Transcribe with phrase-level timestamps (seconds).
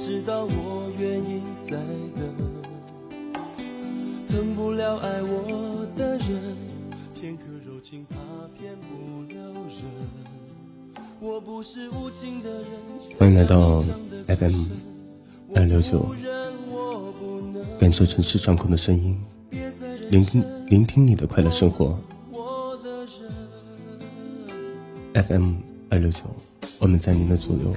[0.00, 1.76] 知道我愿意再
[2.16, 2.24] 等，
[4.28, 6.56] 疼不了爱我的人，
[7.14, 8.16] 片刻柔情怕
[8.58, 9.36] 骗不了
[9.68, 11.04] 人。
[11.20, 12.64] 我不是无情的人，
[13.18, 13.82] 欢迎来到
[14.26, 14.68] FM
[15.54, 16.14] 二六九，
[17.78, 19.20] 感受城市上空的声音，
[20.08, 21.98] 聆听聆听你的快乐生活。
[25.12, 25.56] FM
[25.90, 26.22] 二六九，
[26.78, 27.76] 我们在您的左右。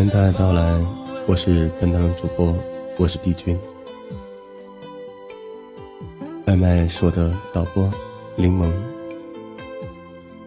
[0.00, 0.82] 欢迎大家到来，
[1.26, 2.56] 我是本档主播，
[2.96, 3.54] 我是帝君。
[6.46, 7.86] 外卖是我的导播
[8.34, 8.72] 柠檬。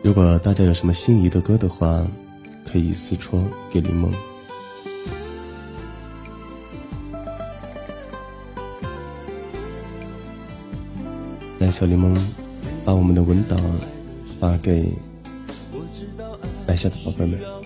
[0.02, 2.04] 如果大家有什么心仪的歌的话，
[2.66, 3.40] 可以私戳
[3.72, 4.12] 给柠檬。
[11.60, 12.20] 来，小柠檬，
[12.84, 13.60] 把我们的文档
[14.40, 14.92] 发给
[16.66, 17.63] 来下的宝贝们。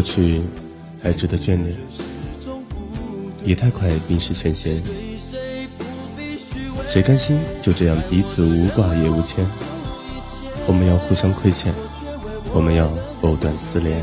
[0.00, 0.40] 过去
[1.02, 1.76] 还值得眷恋，
[3.44, 4.82] 也太快冰释前嫌。
[6.86, 9.46] 谁甘心就这样彼此无挂也无牵？
[10.66, 11.74] 我们要互相亏欠，
[12.54, 12.90] 我们要
[13.20, 14.02] 藕断丝连。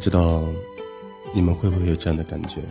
[0.00, 0.42] 不知道
[1.34, 2.62] 你们会不会有这样的感觉？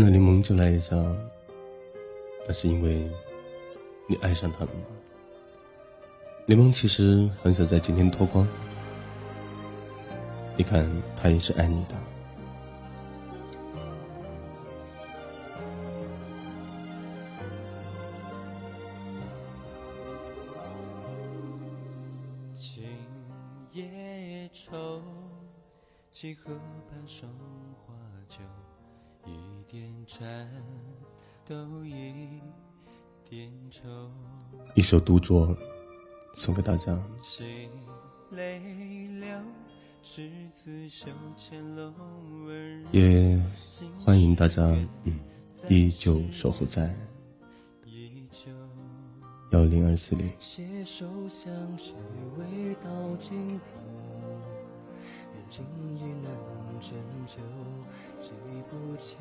[0.00, 0.96] 看到柠檬就来一下，
[2.46, 3.06] 那是因为
[4.06, 4.80] 你爱上他了吗？
[6.46, 8.48] 柠檬其实很想在今天脱光，
[10.56, 11.94] 你看他也是爱你的。
[22.56, 22.84] 今
[23.74, 25.02] 夜愁，
[26.10, 26.54] 几河
[26.88, 27.59] 畔霜花酒。
[27.59, 27.59] 一点颤抖，
[31.84, 32.40] 一
[33.28, 34.10] 点愁。
[34.74, 35.56] 一首独酌，
[36.34, 36.98] 送给大家。
[42.90, 43.40] 也
[43.96, 44.62] 欢迎大家，
[45.04, 45.20] 嗯，
[45.68, 46.92] 依旧守候在
[49.52, 50.28] 幺零二四零。
[55.50, 55.64] 情
[55.96, 56.30] 意难
[56.80, 57.42] 拯救，
[58.20, 58.30] 记
[58.70, 59.18] 不清，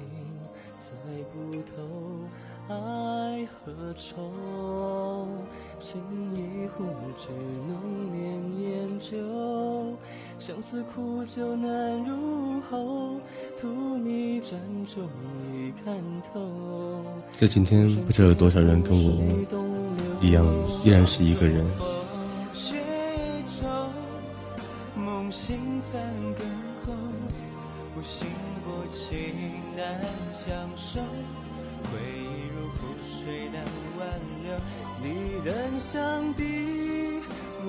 [0.79, 0.85] 猜
[1.33, 1.81] 不透，
[2.67, 5.27] 爱和愁，
[5.79, 5.99] 情
[6.35, 6.85] 一壶
[7.17, 7.29] 只
[7.67, 9.17] 能念念旧，
[10.37, 13.19] 相思苦酒难入喉，
[13.59, 13.67] 荼
[13.97, 15.09] 蘼盏中
[15.51, 15.97] 已看
[16.31, 17.03] 透。
[17.31, 19.19] 在今天，不知道有多少人跟我
[20.21, 20.45] 一样，
[20.85, 21.65] 依然是一个人。
[30.49, 30.99] 相守，
[31.91, 33.63] 回忆如覆水难
[33.99, 34.01] 挽
[34.41, 34.49] 留。
[34.99, 37.21] 你淡相比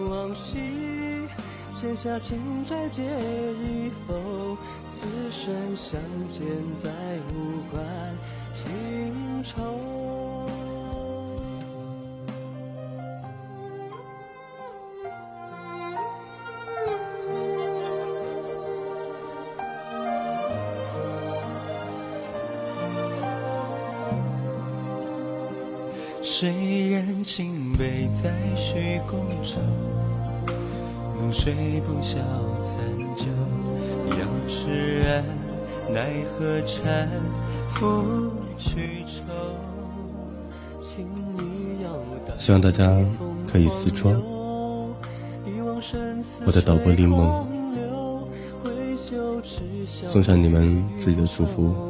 [0.09, 1.29] 往昔，
[1.75, 4.57] 写下情债结以否？
[4.89, 6.01] 此生相
[6.31, 6.41] 见
[6.79, 6.89] 再
[7.35, 7.85] 无关
[8.55, 10.50] 情愁。
[26.41, 29.61] 谁人情悲在虚空中？
[31.31, 32.17] 睡不消
[32.63, 32.75] 残
[33.15, 33.27] 酒，
[34.13, 35.23] 要痴爱
[35.93, 37.11] 奈何缠
[37.75, 39.21] 缚去愁。
[42.35, 42.91] 希望大家
[43.47, 44.15] 可以私窗。
[46.47, 47.45] 我的导播柠檬，
[50.07, 51.90] 送上你们自己的祝福。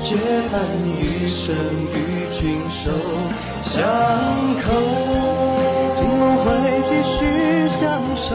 [0.00, 0.16] 却
[0.50, 1.54] 盼余生
[1.92, 1.96] 与
[2.32, 2.90] 君手
[3.62, 3.82] 相
[4.62, 4.66] 扣，
[5.96, 6.46] 今梦会
[6.88, 8.34] 继续相守。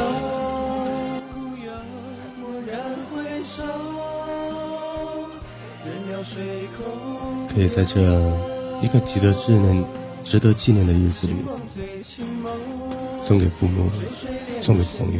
[7.53, 8.01] 可以在这
[8.81, 9.85] 一个值得纪念、
[10.23, 11.35] 值得纪念的日子里，
[13.21, 13.89] 送给父母，
[14.59, 15.19] 送给朋友。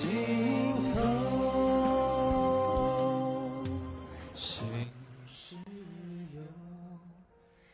[0.00, 0.08] 尽
[0.94, 0.96] 头。
[4.34, 4.64] 心
[5.26, 5.56] 事
[6.34, 6.40] 有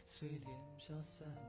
[0.04, 0.40] 随缘
[0.76, 1.45] 飘散。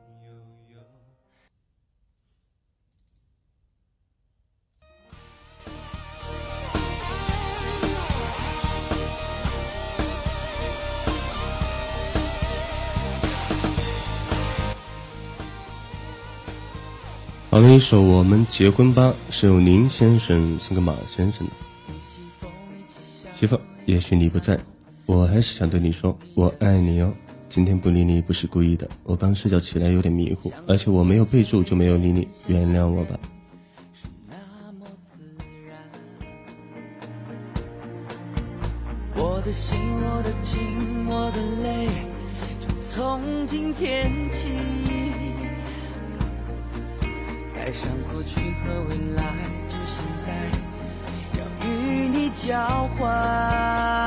[17.58, 21.54] 好了一首《我们结婚吧》，是由林先生送给马先生的。
[23.34, 24.60] 媳妇，也许你不在，
[25.08, 27.12] 我还是想对你说，我爱你哦。
[27.50, 33.20] 今天不理你不是故意的，我刚睡觉起来有点迷糊，而且我没有备注就没有理你，原谅我吧。
[39.16, 41.88] 我的心，我的情，我的泪，
[42.60, 44.97] 就从今天起。
[47.68, 49.22] 带上过去和未来，
[49.68, 50.32] 就现在，
[51.38, 54.07] 要与你交换。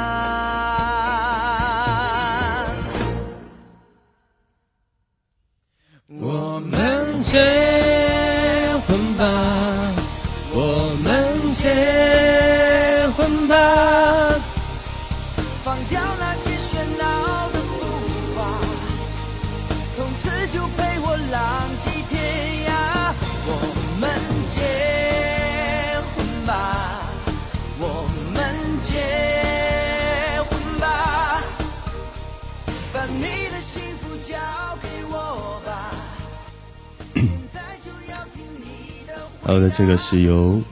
[39.51, 40.63] 好的这个是由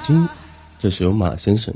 [0.00, 0.28] 金
[0.78, 1.74] 这是由马先生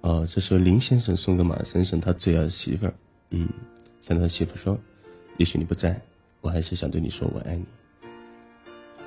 [0.00, 2.94] 啊这是林先生送给马先生他最爱的媳妇儿
[3.30, 3.48] 嗯
[4.00, 4.78] 向他媳妇说
[5.36, 6.00] 也许你不在
[6.42, 7.64] 我还是想对你说我爱你。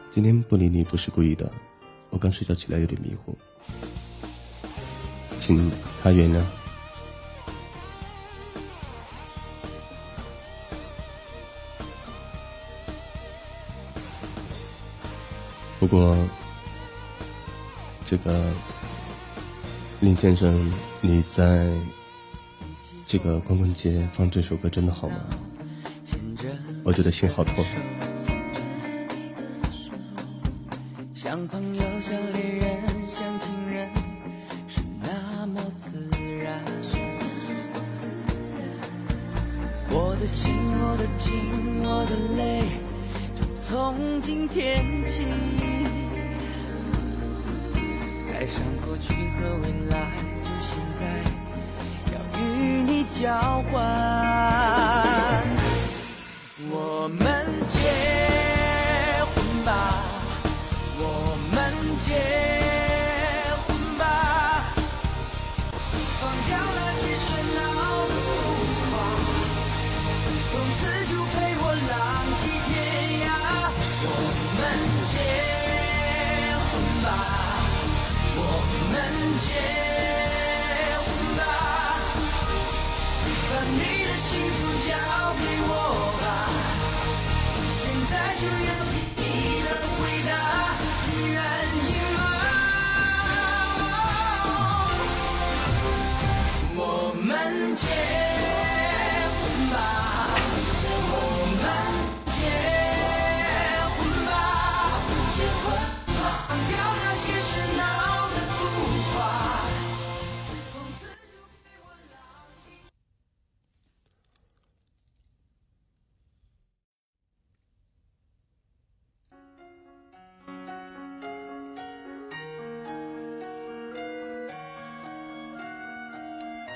[0.10, 1.50] 今天不理你不是故意的
[2.10, 3.34] 我刚睡觉起来有点迷糊
[5.40, 5.72] 请
[6.04, 6.59] 他原谅。
[15.80, 16.16] 不过
[18.06, 18.52] 这个
[20.02, 20.72] 林先生
[21.02, 21.72] 你在
[23.06, 25.16] 这个光棍节放这首歌真的好吗？
[26.84, 27.66] 我觉得心好痛。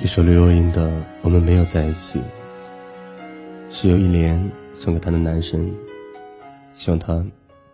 [0.03, 0.85] 一首刘若英的
[1.21, 2.19] 《我们没有在一起》，
[3.69, 5.73] 是由一莲送给她的男神，
[6.73, 7.25] 希望他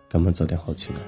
[0.08, 1.00] 赶快早点好起来。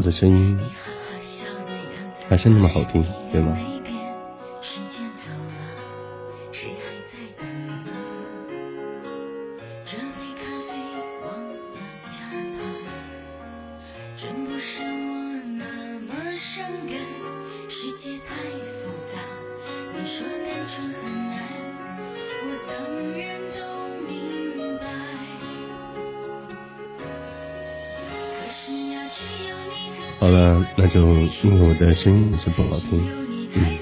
[0.00, 0.58] 我的声音
[2.26, 3.54] 还是那么好听对吗？
[32.02, 32.98] 声音有些不好听，
[33.56, 33.78] 嗯，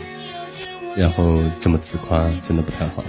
[0.97, 3.05] 然后这么自夸真的不太好。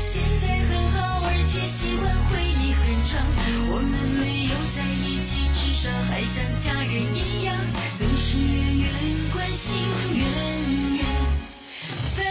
[0.00, 3.20] 现在很好，而且喜欢回忆很长。
[3.68, 7.54] 我们没有在一起，至少还像家人一样，
[7.98, 8.88] 总是远远
[9.30, 9.76] 关心，
[10.16, 10.24] 远
[10.96, 11.04] 远
[12.16, 12.24] 分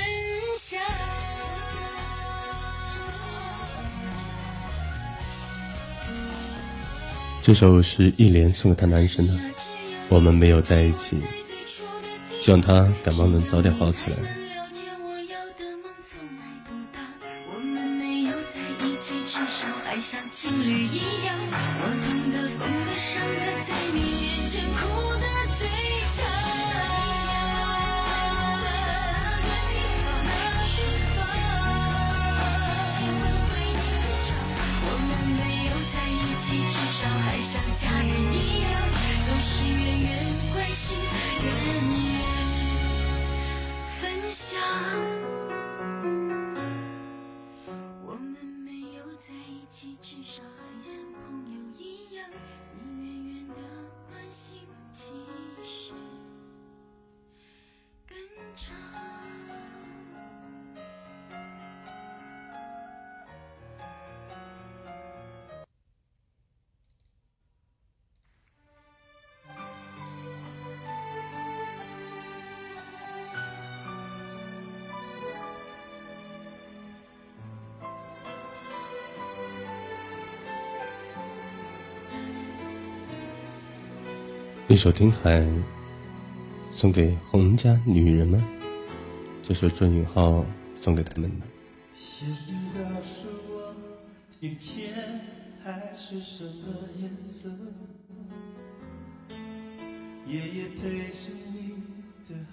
[0.58, 0.82] 享。
[7.44, 9.34] 这首是一莲送给他男神的，
[10.08, 11.22] 我们没有在一起，
[12.42, 14.38] 希望他感冒能早点好起来。
[20.50, 21.49] 情侣一样
[84.76, 85.40] 首《听海》
[86.72, 88.40] 送给洪家女人们，
[89.42, 90.46] 这首郑允浩
[90.76, 91.46] 送给他们的。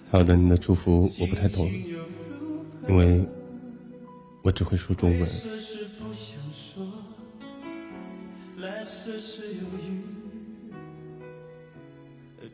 [0.09, 1.71] 好的，你的祝福我不太懂，
[2.89, 3.23] 因为
[4.41, 5.29] 我只会说中文。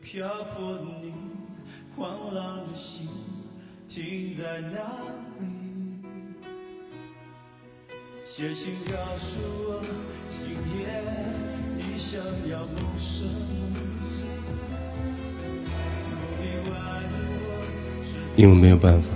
[0.02, 1.12] 漂泊你
[1.94, 3.08] 狂浪的心
[3.88, 4.78] 停在哪
[5.38, 5.46] 里？
[8.24, 9.36] 写信告诉
[9.68, 9.80] 我，
[10.28, 10.88] 今夜
[11.76, 13.30] 你想要梦什么？
[18.36, 19.08] 因为没有办法，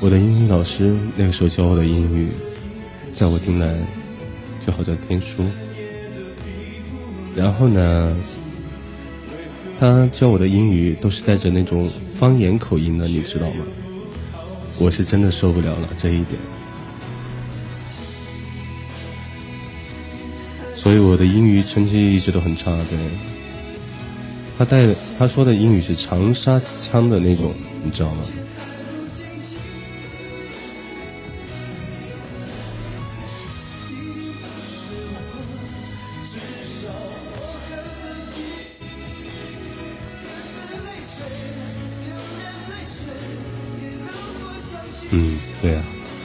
[0.00, 2.28] 我的英语老师那个时候教我的英语，
[3.12, 3.72] 在我听来
[4.66, 5.44] 就好像天书。
[7.34, 8.16] 然后呢，
[9.78, 13.64] 他教我的英语都是带着那种方言口音的，你知道吗？
[14.78, 16.40] 我是真的受不了了这一点，
[20.74, 22.70] 所以我的英语成绩一直都很差。
[22.88, 22.98] 对，
[24.56, 27.52] 他带他说的英语是长沙腔的那种，
[27.84, 28.22] 你知道吗？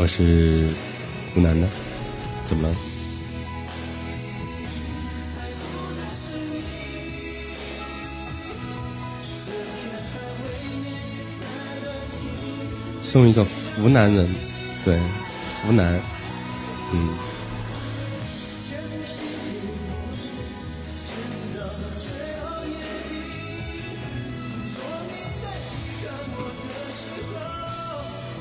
[0.08, 0.68] 是
[1.34, 1.68] 湖南的，
[2.44, 2.76] 怎么了？
[13.02, 14.28] 送一个湖南人，
[14.84, 15.00] 对，
[15.64, 16.02] 湖南，
[16.92, 17.18] 嗯。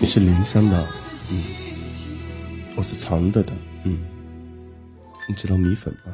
[0.01, 0.87] 你是临湘的，
[1.31, 1.43] 嗯。
[2.77, 3.53] 我是常德的，
[3.85, 4.01] 嗯，
[5.29, 6.13] 你知道米粉吗？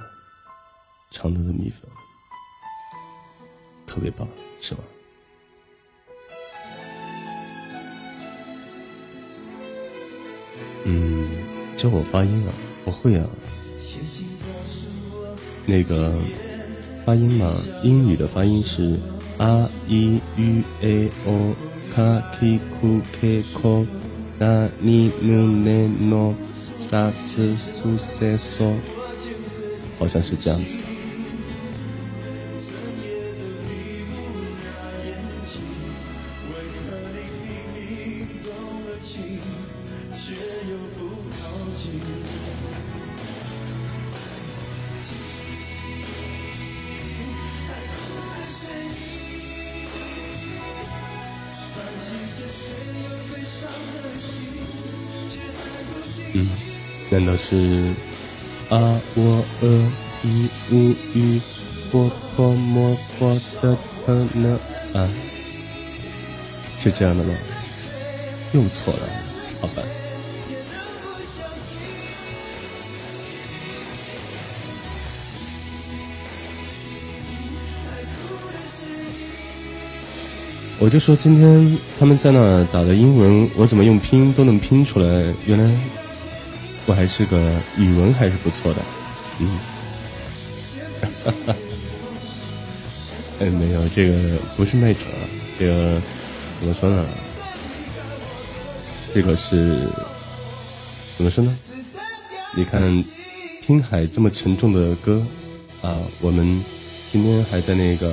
[1.11, 1.91] 常德的米粉
[3.87, 4.29] 特别棒，
[4.61, 4.85] 是吧？
[10.85, 11.29] 嗯，
[11.75, 12.53] 教我发音啊，
[12.85, 13.27] 我会啊。
[15.67, 16.13] 那个
[17.07, 18.99] 发音嘛，英语的发音是
[19.39, 21.55] r e u a o
[21.95, 23.87] k k u k k
[24.41, 26.35] a ni nu ne no。
[26.77, 28.75] 萨斯苏塞索，
[29.99, 30.79] 好像是这样子。
[57.51, 57.57] 是
[58.69, 61.41] 啊我呃一无语
[61.91, 64.55] 波泼莫佛的可能
[64.95, 65.11] 啊？
[66.79, 67.35] 是这样的吗？
[68.53, 69.01] 又错了。
[69.61, 69.83] 好吧。
[80.79, 85.35] 我就说今天他们在那打的英文，我怎么用拼音都能拼出来。
[85.45, 85.71] 原来
[86.91, 87.39] 我还是个
[87.79, 88.83] 语文还是不错的，
[89.39, 89.61] 嗯。
[93.39, 94.97] 哎，没有，这个不是卖啊，
[95.57, 96.03] 这个
[96.59, 97.07] 怎么说呢？
[99.15, 99.87] 这个是
[101.17, 101.57] 怎么说呢？
[102.57, 102.83] 你看，
[103.63, 105.25] 听海这么沉重的歌
[105.83, 106.61] 啊，我们
[107.09, 108.13] 今天还在那个。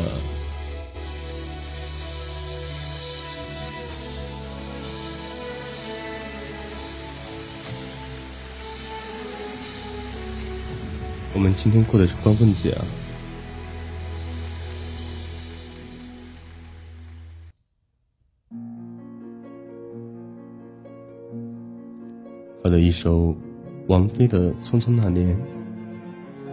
[11.38, 12.82] 我们今天过的是光棍节啊！
[22.64, 23.36] 发了一首
[23.86, 25.38] 王菲的《匆匆那年》，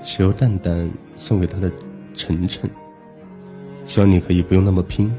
[0.07, 1.73] 是由蛋蛋送给他的
[2.13, 2.71] 晨晨。
[3.87, 5.11] 希望你可以不用那么拼，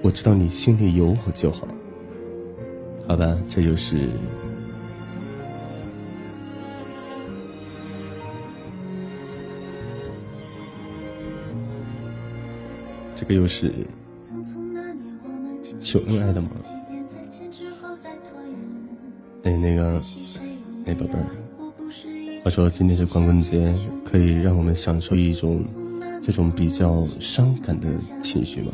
[0.00, 1.68] 我知道你心里有我就好。
[3.06, 4.08] 好吧，这就是。
[13.16, 13.72] 这个又是
[15.80, 16.50] 秀恩爱的吗？
[19.44, 20.02] 哎，那个，
[20.86, 21.26] 哎，宝贝儿，
[22.42, 23.74] 话说今天是光棍节，
[24.04, 25.64] 可以让我们享受一种
[26.22, 27.88] 这种比较伤感的
[28.20, 28.72] 情绪吗？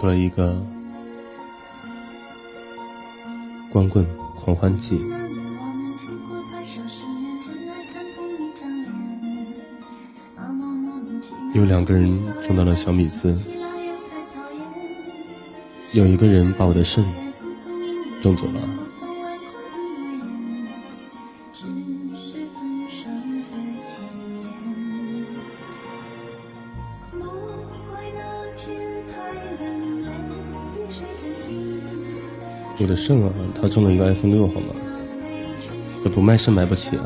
[0.00, 0.56] 出了一个
[3.70, 4.98] 光棍狂欢季，
[11.52, 13.38] 有两个人中到了小米丝，
[15.92, 17.04] 有一个人把我的肾
[18.22, 18.79] 中走了。
[32.90, 34.74] 的肾啊，他中了一个 iPhone 六，好吗？
[36.02, 37.04] 这不卖肾买不起啊！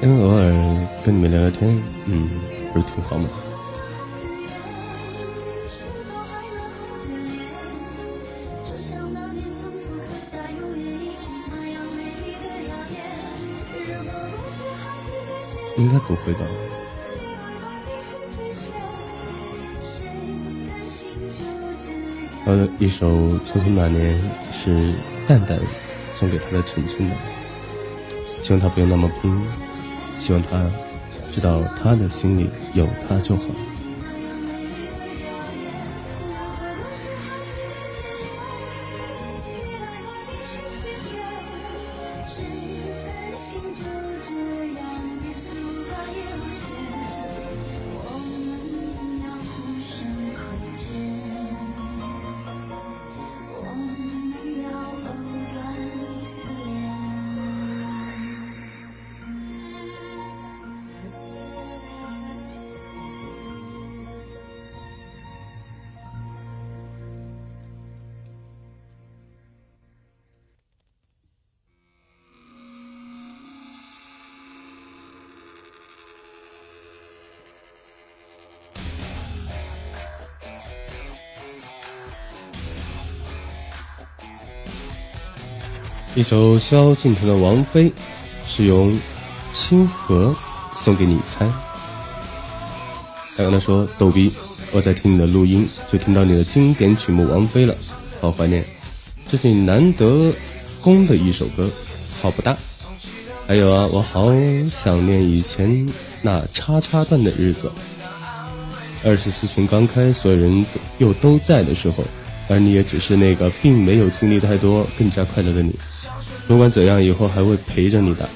[0.00, 2.30] 因为偶尔跟你们聊聊天，嗯，
[2.72, 3.28] 不是挺好吗？
[15.76, 16.40] 应该不会吧。
[22.46, 23.08] 呃，一首
[23.40, 24.14] 《匆匆那年》
[24.52, 24.92] 是
[25.26, 25.58] 蛋蛋
[26.12, 27.16] 送给他的晨晨的，
[28.42, 29.42] 希望他不用那么拼，
[30.16, 30.64] 希望他
[31.32, 33.44] 知道他的心里有他就好。
[86.24, 87.90] 首萧敬腾的《王妃》，
[88.44, 88.98] 是用
[89.52, 90.34] 清河
[90.74, 91.46] 送给你猜。
[93.36, 94.32] 还有他说逗逼，
[94.72, 97.76] 我在听你的录音，就听到你的经典曲目《王菲》了，
[98.20, 98.64] 好怀念。
[99.28, 100.32] 这是你难得
[100.80, 101.70] 攻的一首歌，
[102.20, 102.56] 好不大。
[103.46, 104.32] 还有啊，我好
[104.70, 105.86] 想念以前
[106.22, 107.70] 那叉叉段的日子。
[109.04, 110.64] 二十四群刚开，所有人
[110.96, 112.02] 又都在的时候，
[112.48, 115.78] 而你也只是那个并没有经历太多、更加快乐的你。
[116.46, 118.28] 不管怎样，以后还会陪着你的。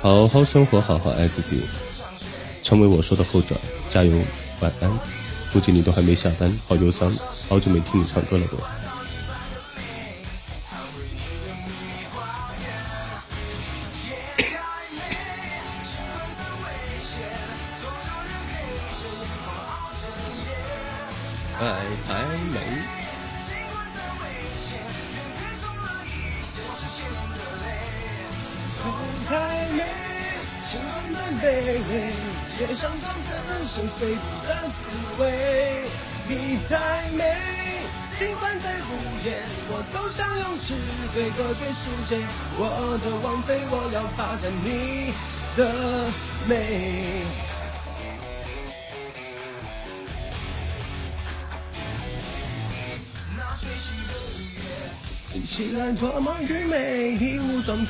[0.00, 1.62] 好好生活，好好爱自己，
[2.62, 3.56] 成为我说的后者。
[3.88, 4.12] 加油，
[4.60, 4.90] 晚安。
[5.52, 7.12] 估计你都还没下班，好忧伤，
[7.48, 8.58] 好久没听你唱歌了都。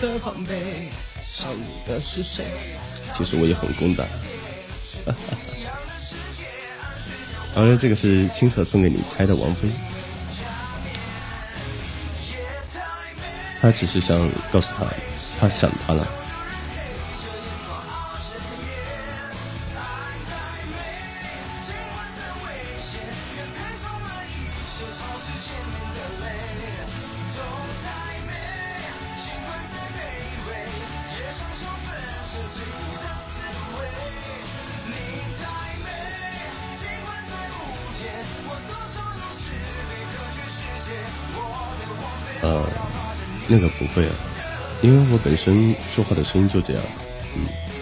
[0.01, 0.89] 的防备，
[1.29, 2.45] 伤你的是谁？
[3.15, 4.07] 其实我也很公的。
[7.55, 9.69] 好了，这个是清河送给你猜的王菲。
[13.61, 14.87] 他只是想告诉他，
[15.41, 16.07] 他想他了。
[44.87, 46.83] 因为我本身说话的声音就这样，
[47.35, 47.76] 嗯。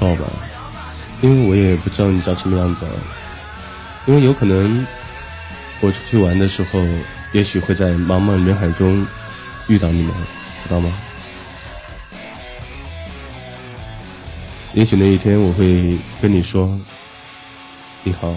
[0.00, 0.24] 好吧，
[1.20, 2.90] 因为我也不知道你长什么样子，啊
[4.06, 4.84] 因为有可能
[5.80, 6.82] 我出去玩的时候，
[7.32, 9.06] 也许会在茫茫人海中
[9.68, 10.14] 遇到你们，
[10.64, 10.90] 知道吗？
[14.72, 16.80] 也许那一天我会跟你说，
[18.02, 18.34] 你好。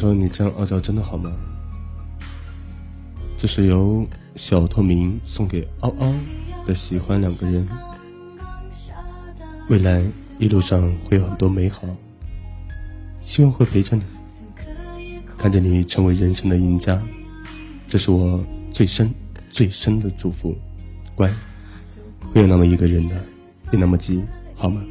[0.00, 1.30] 说你这样傲娇真的好吗？
[3.36, 6.10] 这是由小透明送给嗷嗷
[6.66, 7.68] 的喜欢两个人，
[9.68, 10.02] 未来
[10.38, 11.82] 一路上会有很多美好，
[13.22, 16.98] 希望会陪着你，看着你成为人生的赢家，
[17.86, 19.12] 这是我最深
[19.50, 20.56] 最深的祝福。
[21.14, 21.30] 乖，
[22.32, 23.22] 会有那么一个人的，
[23.70, 24.82] 别那么急，好吗？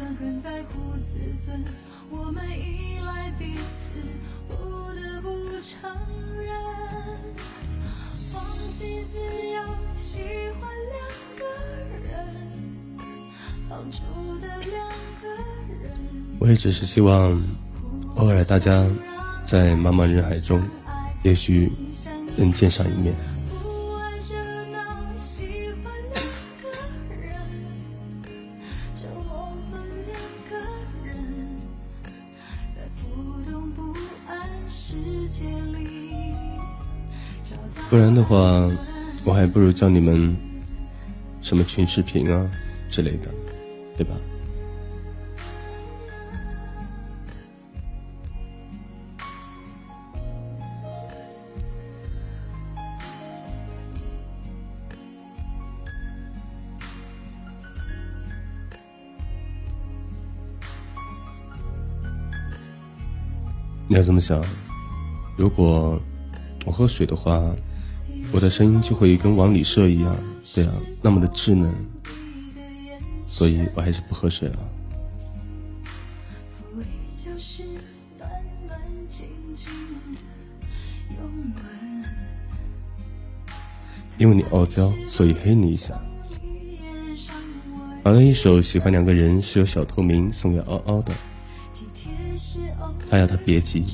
[0.00, 1.62] 算很在乎自尊，
[2.08, 4.00] 我们依赖彼此，
[4.48, 4.54] 不
[4.94, 5.28] 得不
[5.60, 5.78] 承
[6.38, 6.50] 认，
[8.32, 9.60] 放弃自由，
[9.94, 10.22] 喜
[10.58, 10.96] 欢两
[11.36, 11.44] 个
[12.08, 12.10] 人，
[13.68, 13.98] 帮助
[14.40, 14.88] 的两
[15.20, 15.28] 个
[15.84, 15.92] 人。
[16.40, 17.38] 我也只是希望，
[18.14, 18.86] 偶尔大家
[19.44, 20.62] 在茫茫人海中，
[21.22, 21.70] 也许
[22.38, 23.14] 能见上一面。
[37.90, 38.38] 不然的话，
[39.24, 40.36] 我还不如叫你们
[41.42, 42.48] 什么群视频啊
[42.88, 43.28] 之类的，
[43.96, 44.14] 对吧？
[63.88, 64.40] 你要这么想，
[65.36, 66.00] 如果
[66.64, 67.52] 我喝水的话。
[68.32, 70.16] 我的声音就会跟往里射一样，
[70.54, 71.74] 对啊，那么的稚嫩，
[73.26, 74.58] 所以我还是不喝水了。
[84.16, 85.98] 因为你傲娇，所以黑你一下。
[88.04, 91.12] 好了一首喜欢两个人是由小透明送给嗷嗷的，
[93.10, 93.84] 他要他别急。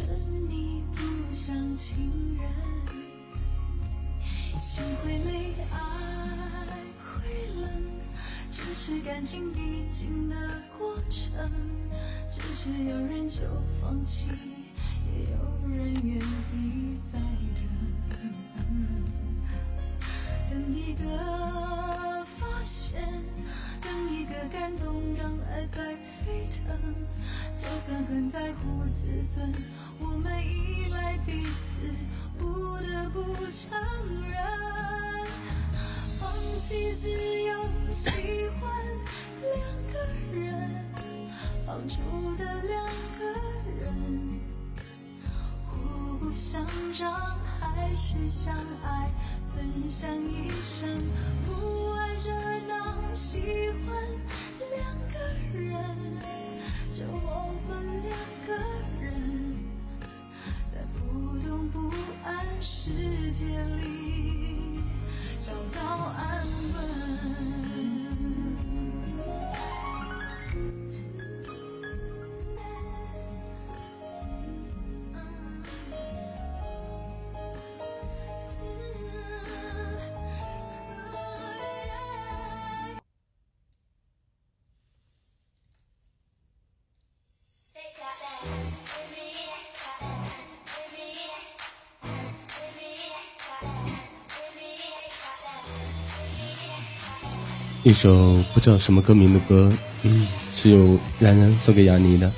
[97.86, 99.72] 一首不知道什么歌名的歌，
[100.02, 102.28] 嗯，是由然然送给雅尼的。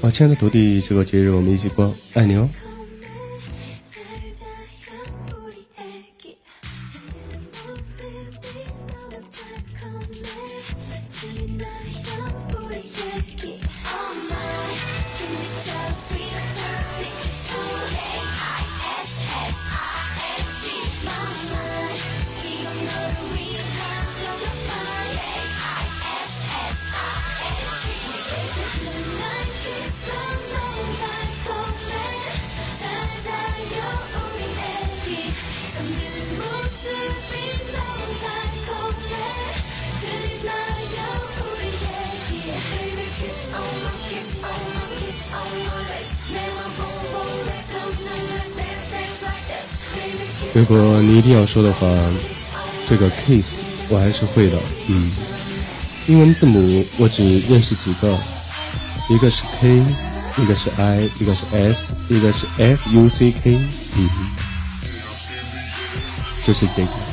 [0.00, 2.48] 好，亲爱的徒弟，这个节日我们一起过，爱你哦。
[51.26, 51.88] 硬要说的话，
[52.86, 54.56] 这个 kiss 我还是会的，
[54.88, 55.10] 嗯。
[56.06, 58.16] 英文字母我只认识几个，
[59.10, 59.82] 一个是 K，
[60.40, 63.58] 一个是 I，一个是 S，一个是 F U C K，
[63.96, 64.08] 嗯，
[66.44, 67.05] 就是这个。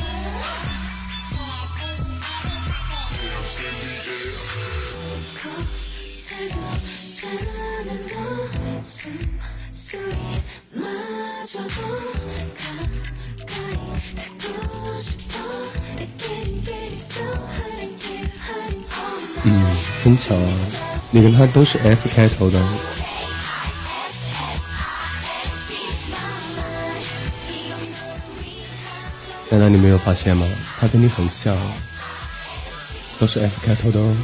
[20.14, 20.58] 真巧啊，
[21.10, 22.60] 你跟他都是 F 开头的。
[29.50, 30.46] 难道你没有发现吗？
[30.78, 31.56] 他跟你很像，
[33.18, 34.16] 都是 F 开头的哦。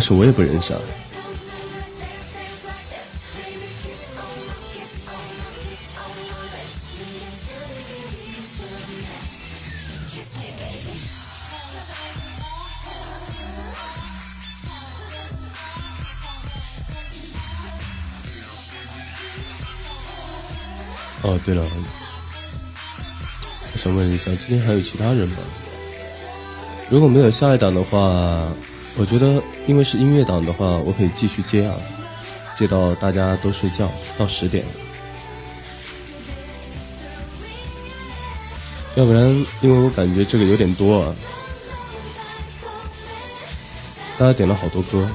[0.00, 0.74] 但是我也不忍傻。
[21.22, 21.62] 哦，对了，
[23.74, 25.36] 我想问一下，今天还有其他人吗？
[26.88, 28.48] 如果没有下一档的话，
[28.96, 31.76] 我觉得因为是音乐档的话，我可以继续接啊，
[32.56, 34.64] 接到大家都睡觉到十点。
[38.96, 39.28] 要不然，
[39.60, 41.14] 因为我感觉这个有点多啊，
[44.18, 45.08] 大家点了好多歌，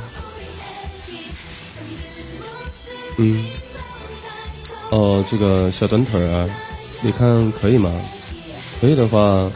[3.18, 3.46] 嗯。
[4.91, 6.48] 哦，这个小短腿啊，
[7.02, 7.91] 你看可以吗？
[8.80, 9.52] 可以的话，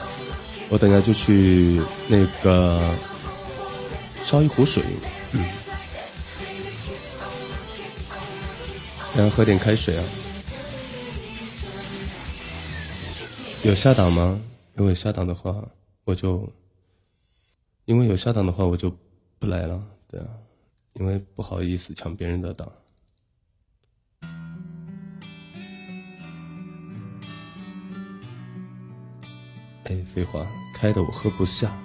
[0.70, 2.82] 我等下就去那个
[4.30, 4.84] 烧一壶水，
[5.34, 5.44] 嗯，
[9.16, 10.04] 然后喝点开水啊。
[13.64, 14.40] 有下档吗？
[14.76, 15.68] 如果下档的话，
[16.04, 16.48] 我就
[17.86, 18.96] 因为有下档的话，我就
[19.40, 20.28] 不来了，对啊，
[20.94, 22.72] 因为不好意思抢别人的档。
[29.86, 31.76] 哎，废话，开的我喝不下。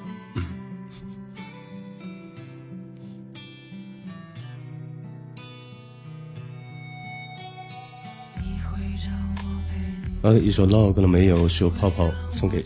[10.25, 11.47] 呃，一首 log 了没有？
[11.47, 12.65] 是由泡泡送给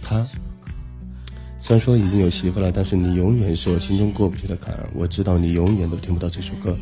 [0.00, 0.24] 他。
[1.58, 4.72] 虽然说已经有媳妇了，但是你永远是我心中过不去的坎。
[4.94, 6.78] 我知道你永远都听不到这首歌，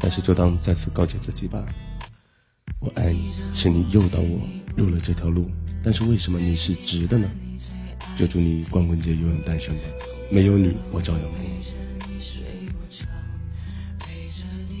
[0.00, 1.62] 但是就当再次告诫自己吧。
[2.80, 4.40] 我爱你，是你诱导我
[4.74, 5.50] 入了这条路。
[5.84, 7.28] 但是为什么你是直的呢？
[8.16, 9.82] 就祝你光棍节永远单身吧。
[10.30, 11.38] 没有你，我照样过。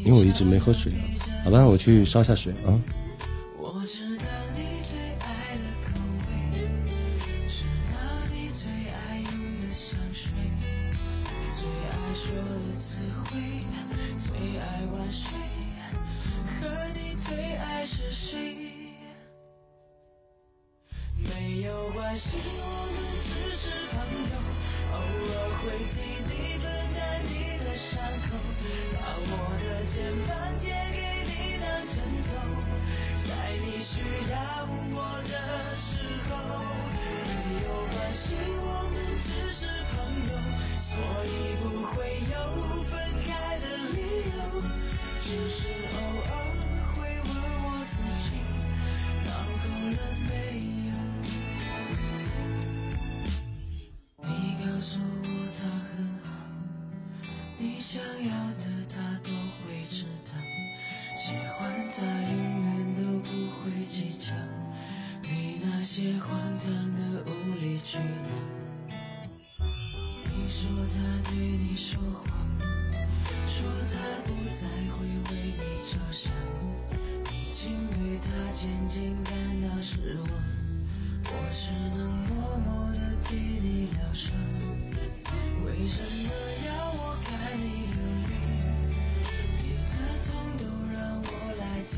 [0.02, 1.04] 因为我一直没喝水啊。
[1.44, 2.72] 好吧，我去烧下水啊。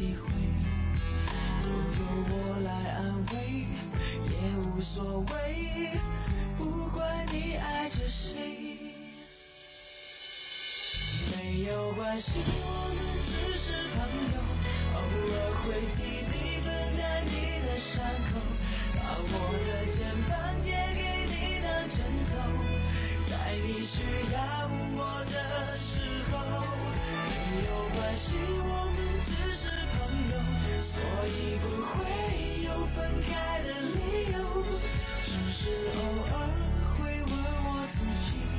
[0.00, 0.24] 机会。
[1.62, 2.98] 不由我来安
[3.34, 3.68] 慰，
[4.30, 4.32] 也
[4.64, 5.90] 无所谓，
[6.56, 8.78] 不管你爱着谁，
[11.36, 12.98] 没有关系，我们
[13.28, 13.28] 只
[13.58, 14.00] 是朋
[14.32, 14.40] 友，
[14.94, 16.34] 偶尔会替你
[16.64, 18.00] 分担你的伤
[18.32, 18.40] 口，
[18.96, 19.32] 把我
[19.68, 19.98] 的肩
[20.30, 22.32] 膀借给你当枕头，
[23.28, 24.00] 在你需
[24.32, 24.40] 要
[24.96, 26.00] 我的时
[26.32, 26.32] 候，
[27.28, 27.70] 没有
[28.00, 29.79] 关系，我们只是。
[30.92, 34.38] 所以不会有分开的理由
[35.22, 36.00] 只是偶
[36.32, 36.34] 尔
[36.98, 38.49] 会问我自己。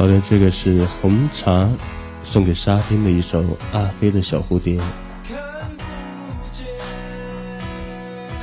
[0.00, 1.68] 好的，这个是红茶
[2.22, 4.80] 送给沙冰的一首《阿飞的小蝴蝶》。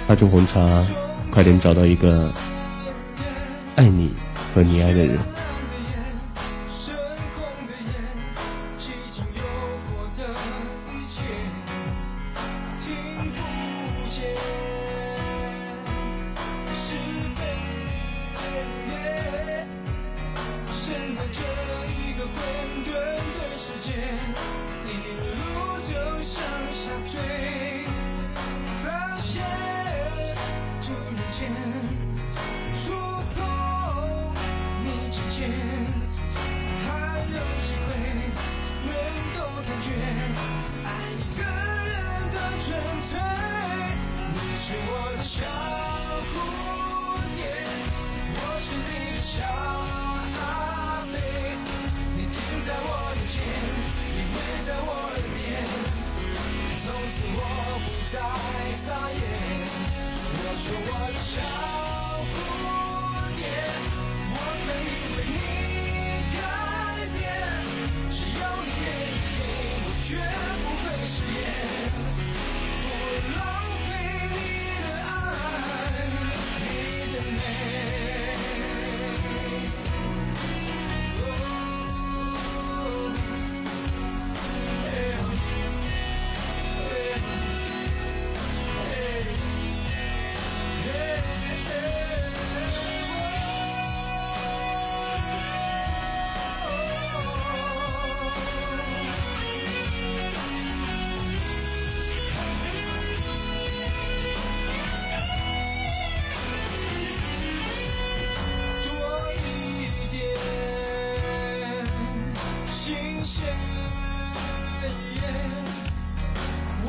[0.08, 0.86] 阿祝红茶
[1.32, 2.32] 快点找到一个
[3.76, 4.14] 爱你
[4.54, 5.18] 和你爱的人。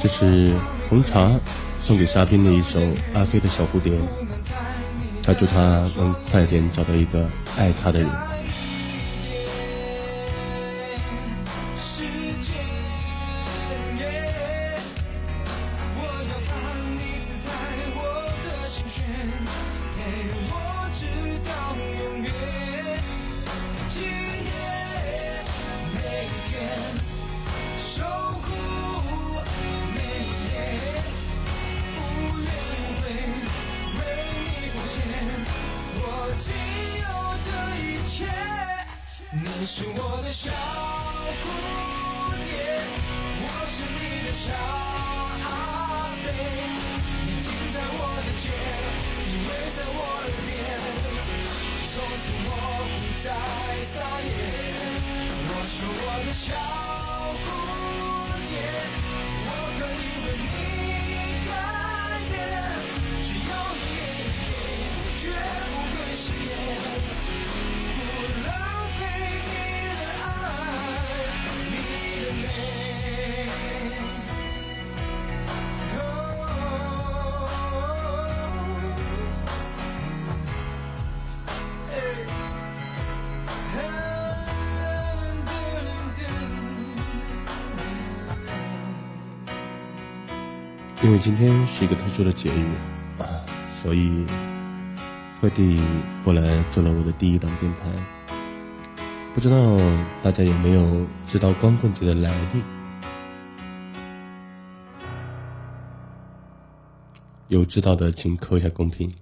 [0.01, 0.53] 这是
[0.89, 1.29] 红茶
[1.79, 2.81] 送给沙冰的一首
[3.15, 3.93] 《阿飞的小蝴蝶》，
[5.23, 8.38] 他祝他能快点找到一个爱他的人。
[91.79, 93.23] 是一个特殊的节日啊，
[93.71, 94.27] 所以
[95.41, 95.81] 特地
[96.25, 97.85] 过来做了我的第一档电台。
[99.33, 99.57] 不知道
[100.21, 102.61] 大家有没有知道光棍节的来历？
[107.47, 109.15] 有知道的请扣一下公屏。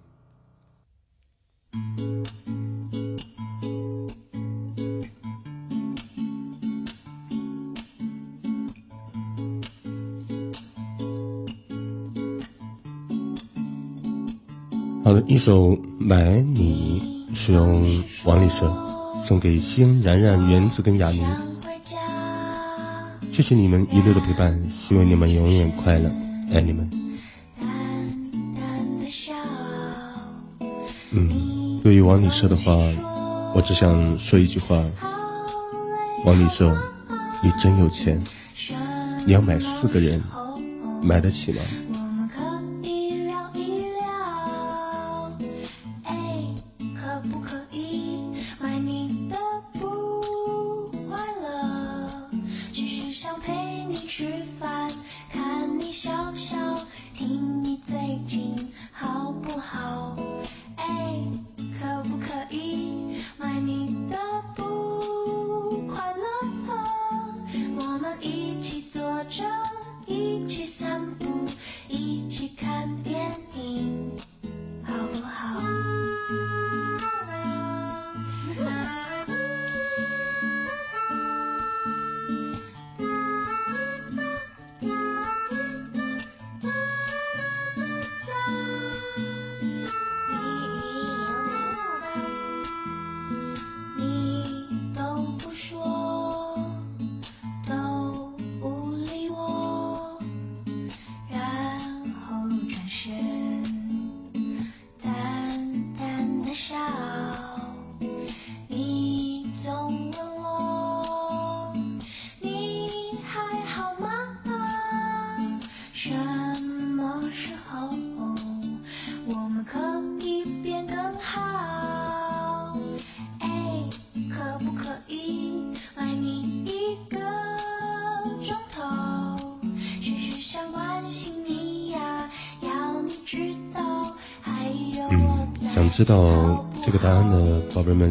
[15.07, 15.69] 好的，一首
[16.01, 17.01] 《买你》
[17.37, 18.77] 是用王力社
[19.21, 21.25] 送给星然然、原子跟雅宁。
[23.31, 26.11] 谢谢你们一路的陪伴，希望你们永远快乐，
[26.53, 26.91] 爱你们。
[31.13, 32.75] 嗯，对于王力社的话，
[33.55, 34.83] 我只想说一句话：
[36.25, 36.77] 王力社，
[37.45, 38.21] 你真有钱，
[39.25, 40.21] 你要买四个人，
[41.01, 41.61] 买得起吗？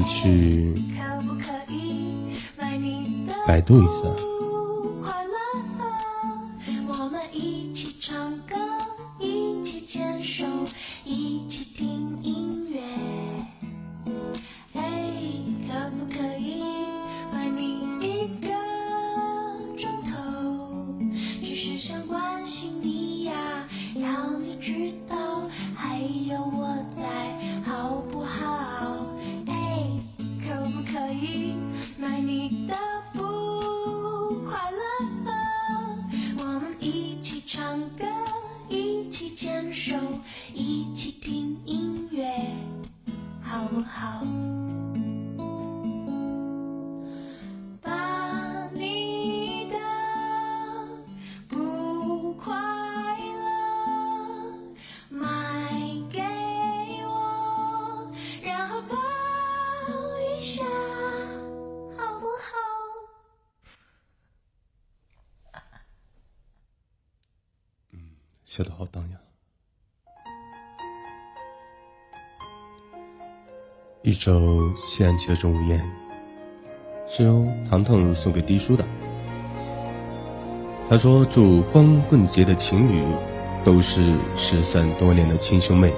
[0.05, 0.64] 去
[39.85, 39.95] 手
[40.51, 42.27] 一起听音乐
[43.39, 44.25] 好不好？
[74.25, 75.79] 首西安记的钟无艳，
[77.07, 78.83] 是由糖糖送给低叔的。
[80.89, 83.05] 他说：“祝光棍节的情侣
[83.63, 84.01] 都是
[84.35, 85.93] 失散多年的亲兄妹。”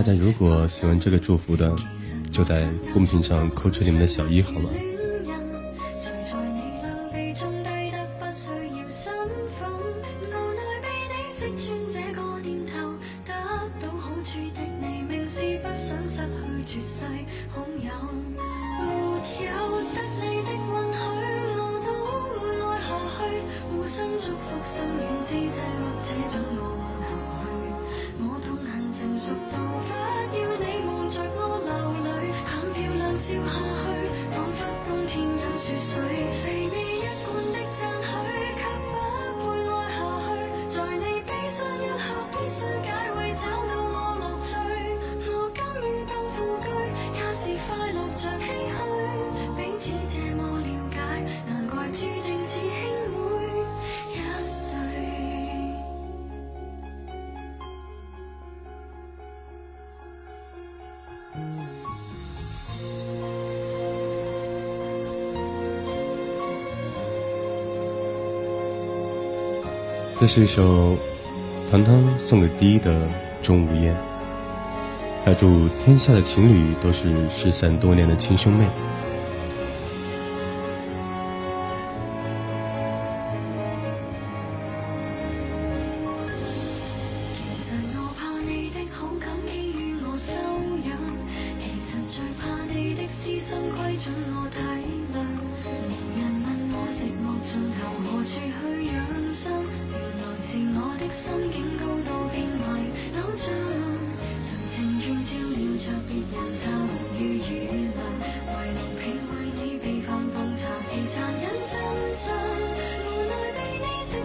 [0.00, 1.76] 大家如果喜欢这个祝福的，
[2.30, 4.70] 就在公屏上扣出你们的小一，好吗？
[70.32, 70.96] 是一首
[71.68, 73.08] 糖糖送给第一的
[73.42, 73.92] 钟无艳，
[75.26, 78.64] 要祝天下的情侣都是失散多年的亲兄妹。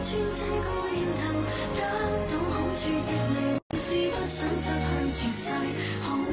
[0.08, 0.50] 穿这个
[0.92, 1.20] 念头，
[1.76, 1.80] 得
[2.30, 3.36] 到好处的你，
[3.76, 4.70] 是不想失
[5.12, 5.50] 去绝世
[6.04, 6.24] 好友。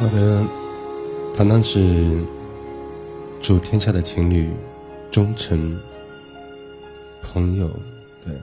[0.00, 0.42] 好的，
[1.36, 2.24] 糖糖是
[3.38, 4.48] 祝天下的情侣
[5.10, 5.78] 终成
[7.22, 7.68] 朋友，
[8.24, 8.34] 对。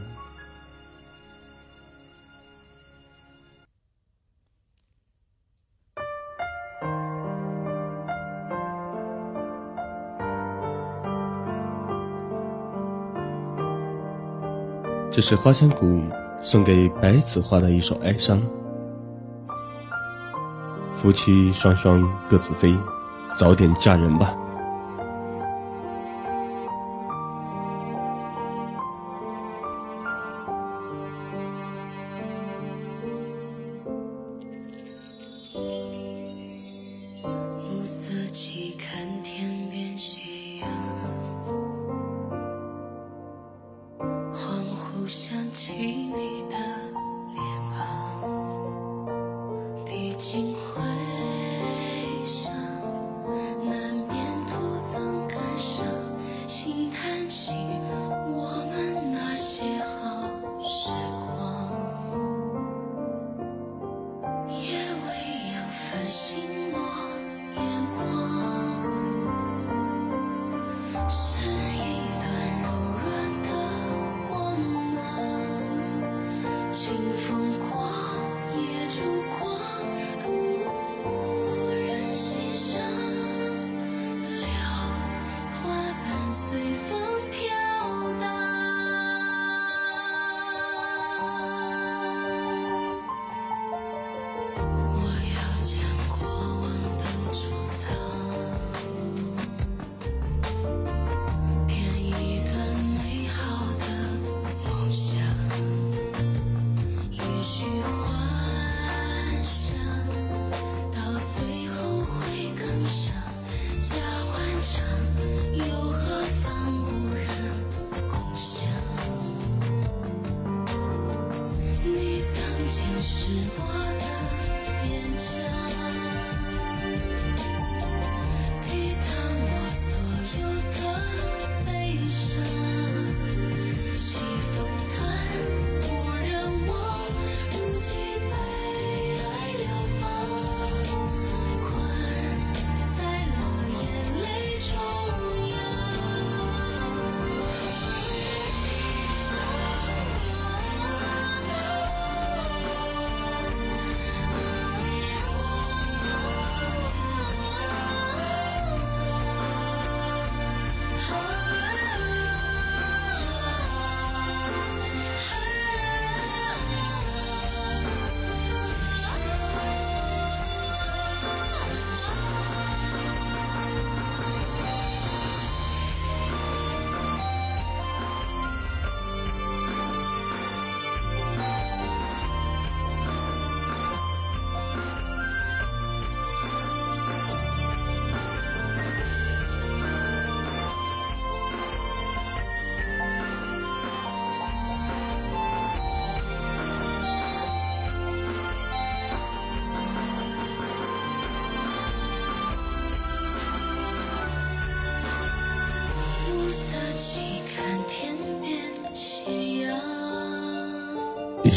[15.10, 16.04] 这是花千骨
[16.40, 18.40] 送给白子画的一首哀伤。
[21.08, 22.78] 夫妻双双各自飞，
[23.34, 24.36] 早点嫁人吧。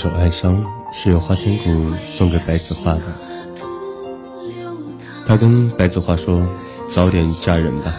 [0.01, 3.03] 首哀伤是由花千骨送给白子画的，
[5.27, 6.43] 他跟白子画说
[6.89, 7.93] ：“早点嫁人吧。”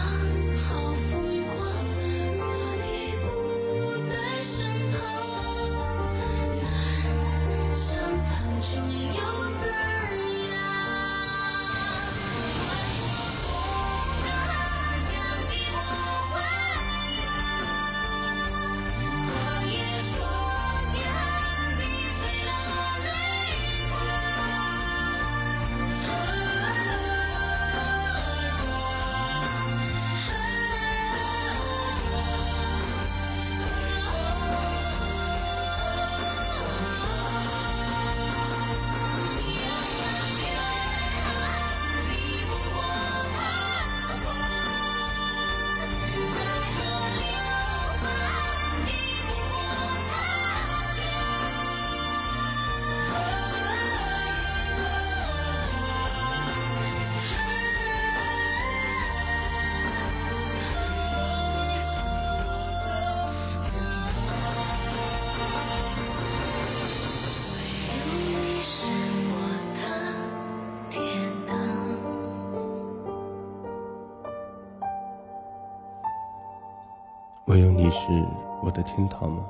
[77.92, 78.26] 是
[78.62, 79.44] 我的天堂吗？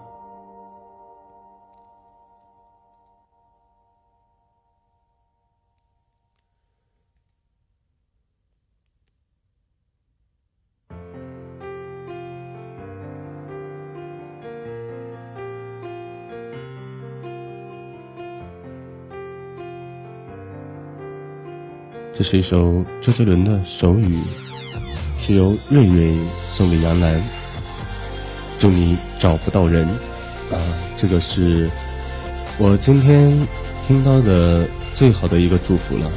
[22.14, 24.20] 这是一首周杰伦的手语，
[25.16, 26.14] 是由瑞瑞
[26.50, 27.41] 送给杨澜。
[28.62, 29.88] 祝你找不到人
[30.52, 30.56] 啊！
[30.96, 31.68] 这个是
[32.58, 33.36] 我今天
[33.84, 36.08] 听到的最好的一个祝福了。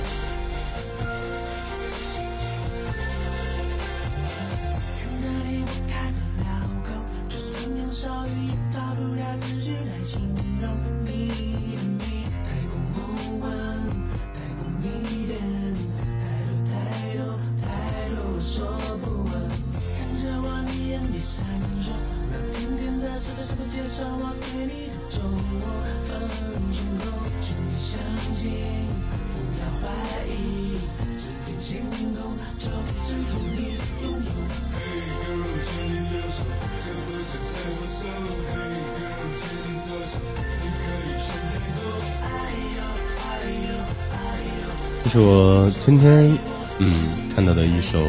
[45.86, 46.36] 今天
[46.80, 48.00] 嗯看到的一首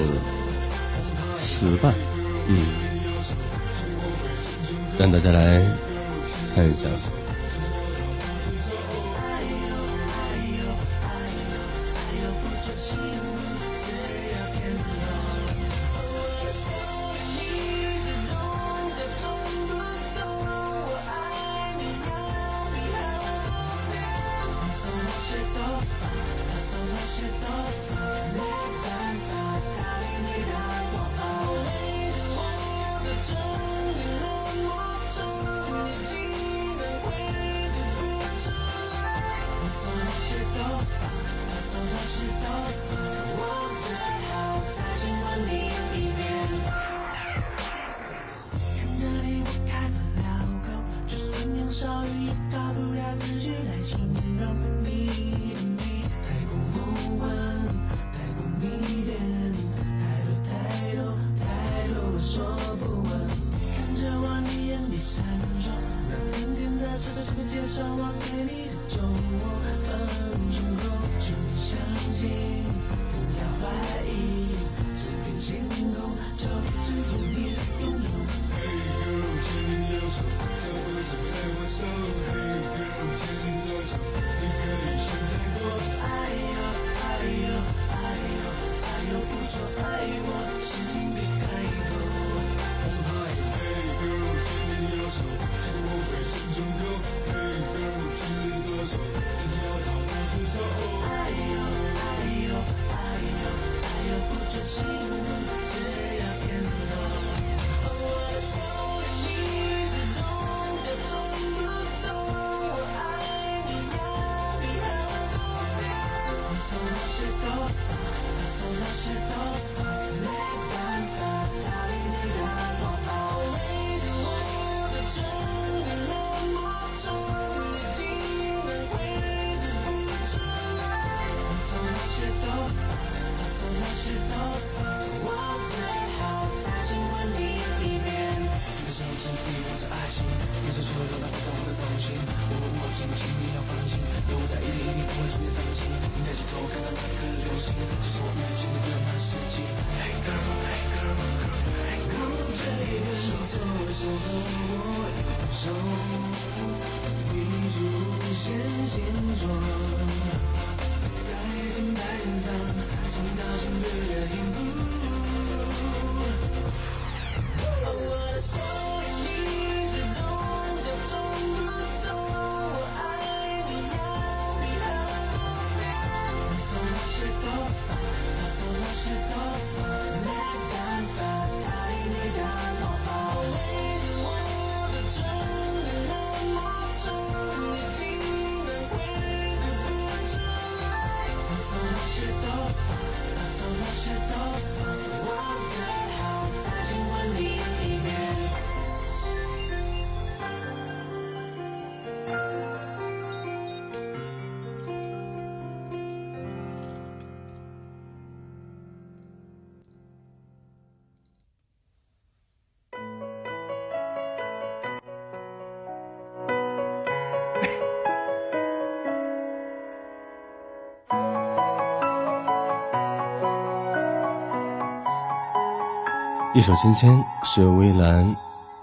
[226.56, 227.10] 一首《芊芊》
[227.44, 228.34] 是由微澜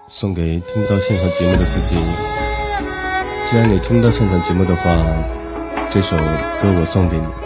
[0.08, 1.96] 送给听不到现场节目的自己。
[3.50, 4.96] 既然你听不到现场节目的话，
[5.90, 6.16] 这首
[6.62, 7.43] 歌我送给你。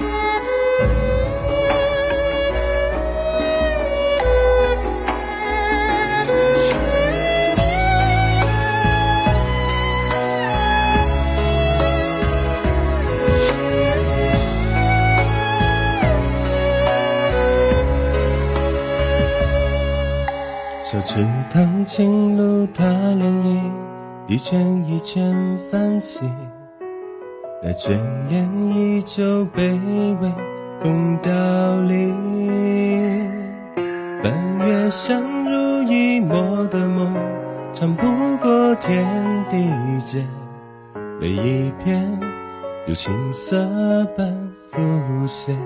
[21.08, 23.62] 池塘青露踏涟漪，
[24.28, 26.30] 一圈一圈泛起。
[27.64, 27.98] 那眷
[28.28, 28.46] 恋
[28.76, 29.80] 依旧卑
[30.20, 30.34] 微，
[30.82, 31.32] 风凋
[31.84, 32.14] 零。
[34.22, 34.34] 翻
[34.68, 37.14] 越相濡以沫的梦，
[37.74, 38.06] 长不
[38.42, 39.08] 过天
[39.50, 39.66] 地
[40.04, 40.28] 间。
[41.22, 42.20] 每一片
[42.86, 43.56] 如青色
[44.18, 45.58] 般浮现。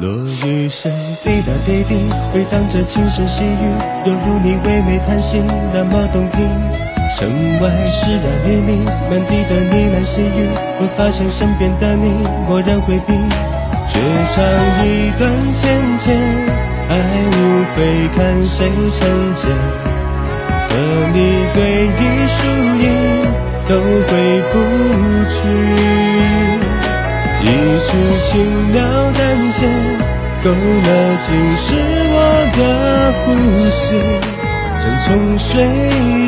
[0.00, 0.08] 落
[0.46, 0.90] 雨声
[1.22, 3.68] 滴答滴滴，回荡着轻声细语，
[4.06, 5.36] 犹如你唯美叹息，
[5.74, 6.40] 那么动听。
[7.18, 7.28] 城
[7.60, 10.48] 外湿染沥沥，满地的呢喃细语，
[10.78, 13.12] 我发现身边的你蓦然回避，
[13.92, 14.00] 绝
[14.32, 14.42] 唱
[14.86, 16.16] 一段芊芊，
[16.88, 16.96] 爱
[17.36, 17.38] 无
[17.76, 19.52] 非看谁成茧。
[20.70, 20.72] 和
[21.12, 21.60] 你对
[21.92, 22.40] 弈输
[22.80, 22.88] 赢，
[23.68, 23.76] 都
[24.08, 24.10] 回
[24.50, 24.54] 不
[25.28, 26.49] 去。
[27.50, 27.88] 一曲
[28.20, 28.30] 轻
[28.72, 28.78] 描
[29.12, 29.20] 淡
[29.50, 29.66] 写，
[30.44, 30.86] 勾勒
[31.18, 31.74] 尽是
[32.12, 32.16] 我
[32.56, 32.60] 的
[33.24, 33.26] 呼
[33.70, 33.98] 吸，
[34.78, 35.50] 像从水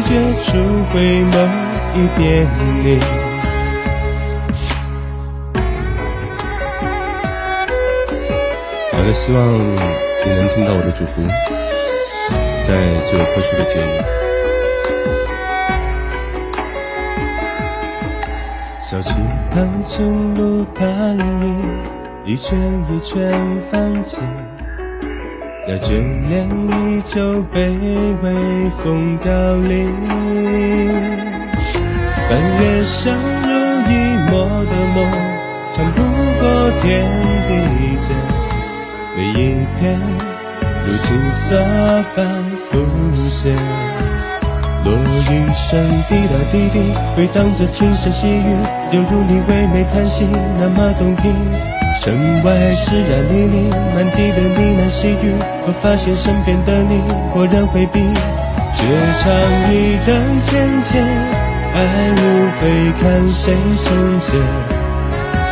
[0.04, 0.10] 绝
[0.42, 0.44] 处
[0.92, 0.94] 回
[1.30, 1.34] 眸
[1.94, 2.20] 一遍
[2.82, 2.86] 你。
[8.92, 9.38] 好的，希望
[10.24, 11.22] 你能听到我的祝福，
[12.64, 12.68] 在
[13.08, 14.31] 这个特殊的节日。
[18.92, 19.14] 小池
[19.50, 21.56] 塘青露踏涟漪，
[22.26, 22.58] 一圈
[22.90, 23.32] 一圈
[23.70, 24.20] 泛起。
[25.66, 25.92] 那眷
[26.28, 27.70] 恋依旧被
[28.22, 29.32] 微，风凋
[29.66, 29.90] 零。
[32.28, 33.48] 翻越相濡
[33.88, 35.10] 以沫的梦，
[35.72, 36.02] 长不
[36.38, 37.08] 过天
[37.48, 37.50] 地
[37.96, 38.14] 间。
[39.16, 39.98] 每一片
[40.86, 41.56] 如青色
[42.14, 42.26] 般
[42.60, 42.76] 浮
[43.14, 43.56] 现。
[44.84, 45.80] 落雨声
[46.10, 48.56] 滴答滴滴，回荡着轻声细语，
[48.92, 50.28] 犹如你唯美叹息，
[50.60, 51.32] 那么动听。
[52.02, 52.12] 城
[52.44, 55.32] 外湿染沥沥，满地的呢喃细语，
[55.66, 57.00] 我发现身边的你
[57.32, 58.00] 蓦然回避，
[58.76, 58.84] 绝
[59.16, 59.32] 唱
[59.72, 61.00] 一段芊芊，
[61.72, 61.76] 爱
[62.12, 62.20] 无
[62.60, 62.60] 非
[63.00, 64.36] 看谁成茧。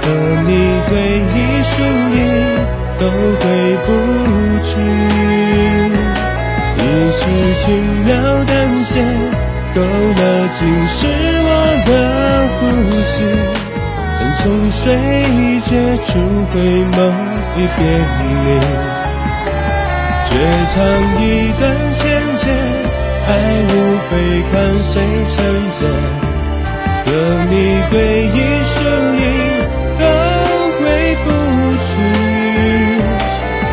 [0.03, 0.07] 和
[0.45, 0.51] 你
[0.91, 0.93] 对
[1.33, 1.35] 弈
[1.65, 1.73] 输
[2.13, 2.21] 赢，
[2.99, 3.03] 都
[3.41, 3.43] 回
[3.87, 3.89] 不
[4.63, 4.69] 去。
[6.77, 6.79] 一
[7.17, 7.21] 曲
[7.65, 7.65] 轻
[8.05, 8.11] 描
[8.45, 8.53] 淡
[8.85, 9.01] 写，
[9.75, 10.21] 勾勒
[10.53, 10.99] 尽是
[11.43, 11.49] 我
[11.87, 11.89] 的
[12.61, 12.63] 呼
[13.01, 13.13] 吸，
[14.15, 14.85] 像从水
[15.65, 15.71] 绝
[16.05, 16.09] 处
[16.53, 16.55] 回
[16.93, 16.95] 眸
[17.57, 17.81] 一别
[18.19, 18.23] 离，
[20.29, 20.31] 绝
[20.73, 20.77] 唱
[21.19, 21.23] 一
[21.59, 21.99] 段芊
[22.39, 22.43] 芊，
[23.27, 23.29] 爱
[23.67, 23.73] 无
[24.09, 24.13] 非
[24.53, 24.93] 看谁
[25.35, 25.37] 成
[25.71, 25.81] 茧，
[27.07, 27.09] 和
[27.49, 27.53] 你
[27.91, 27.95] 对
[28.29, 28.75] 弈输
[29.17, 29.25] 赢
[29.99, 30.03] 都
[30.79, 30.83] 回
[31.25, 31.27] 不
[31.81, 31.91] 去，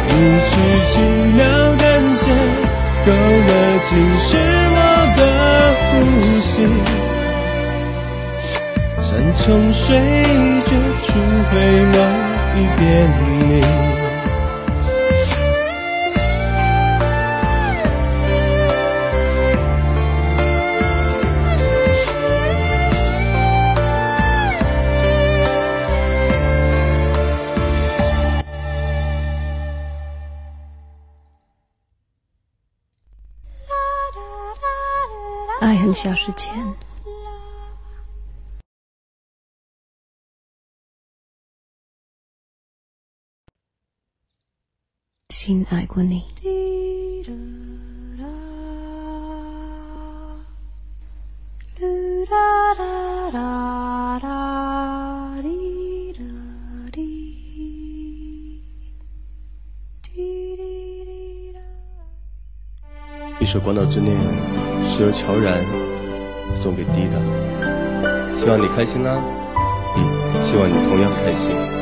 [0.09, 0.11] 一
[0.47, 0.51] 曲
[0.91, 0.95] 轻
[1.35, 1.39] 描
[1.77, 1.85] 淡
[2.15, 2.23] 写。
[3.05, 3.49] 勾勒
[3.87, 4.27] 尽是
[4.75, 4.77] 我
[5.15, 5.19] 的
[5.91, 5.95] 呼
[6.41, 6.53] 吸，
[9.17, 9.97] 山穷水
[10.67, 11.17] 绝处
[11.49, 11.57] 回
[11.91, 11.95] 眸
[12.55, 12.81] 一别
[13.17, 13.65] 离。
[35.59, 36.53] 爱恨消失前，
[45.47, 46.21] 亲爱过你。
[63.39, 64.17] 一首《广岛之恋》。
[64.83, 65.63] 是由乔然
[66.53, 69.17] 送给滴答，希望你开心啦，
[69.95, 71.76] 嗯，希望你同样开心。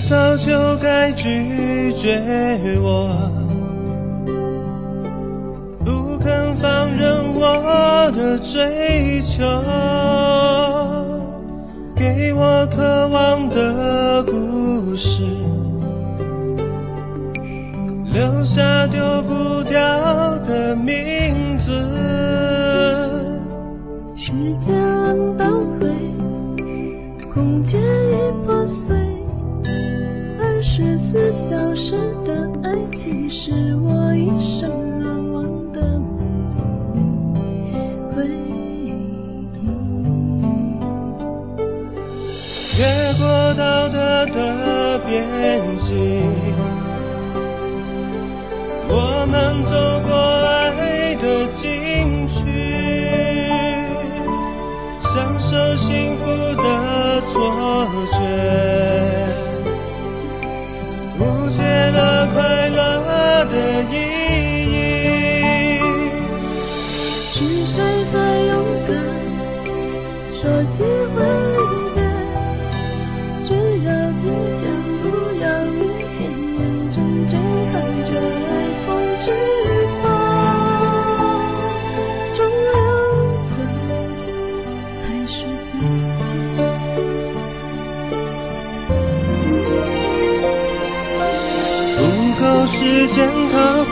[0.00, 2.20] 早就该拒绝
[2.82, 3.10] 我。
[5.84, 9.44] 不肯放任我的追求，
[11.94, 15.22] 给我渴望的故事，
[18.12, 19.78] 留下丢不掉
[20.40, 21.70] 的名字。
[24.16, 24.32] 时
[31.50, 33.50] 消失的爱情，是
[33.82, 34.70] 我一生
[35.00, 35.42] 难忘
[35.72, 35.80] 的
[38.14, 38.94] 回忆。
[42.78, 42.84] 越
[43.18, 45.26] 过道德的边
[45.76, 45.98] 境，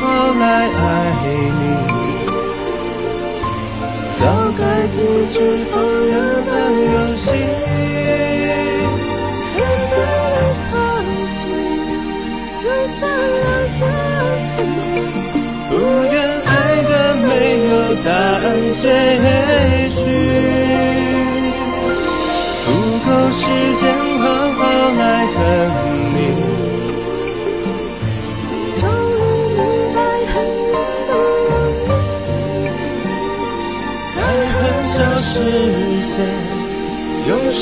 [0.01, 0.03] 好
[0.33, 0.81] 来爱
[1.59, 1.63] 你，
[4.17, 4.23] 早
[4.57, 4.61] 该
[4.95, 4.97] 停
[5.27, 5.35] 止
[5.71, 5.75] 风
[6.09, 6.15] 流
[6.47, 6.51] 的
[6.93, 7.25] 游戏。
[9.55, 9.57] 很
[9.91, 9.97] 多
[10.35, 10.37] 的
[10.71, 10.73] 靠
[11.37, 11.41] 近，
[12.61, 12.65] 就
[12.99, 13.45] 算了
[13.75, 14.21] 解而
[14.55, 14.87] 分离。
[15.69, 15.73] 不
[16.13, 16.15] 愿
[16.47, 16.49] 爱
[16.85, 16.93] 的
[17.27, 17.29] 没
[17.69, 17.71] 有
[18.05, 18.83] 答案结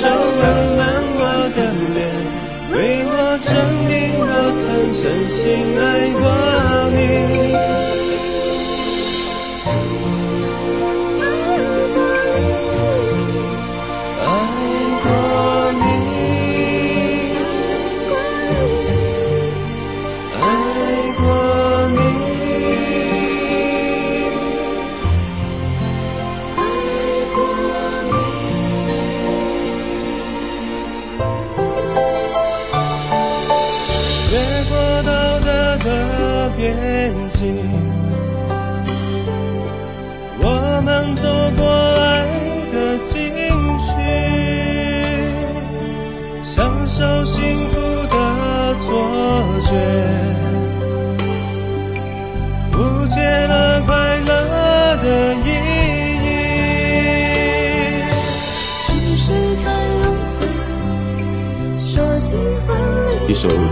[0.07, 0.41] 手温
[0.77, 0.81] 暖
[1.19, 1.21] 我
[1.57, 1.59] 的
[1.97, 1.99] 脸，
[2.71, 2.75] 为
[3.09, 3.11] 我
[3.43, 3.51] 证
[3.89, 5.37] 明我曾真心
[5.81, 6.46] 爱过。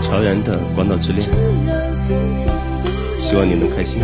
[0.05, 1.27] 乔然的《广岛之恋》，
[3.17, 4.03] 希望你能开心。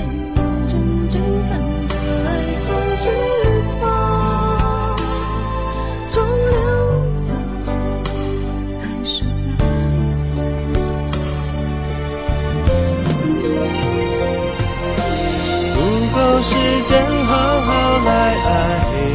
[15.76, 15.80] 不
[16.16, 16.50] 够时
[16.84, 17.70] 间好好
[18.04, 18.10] 来
[18.44, 18.50] 爱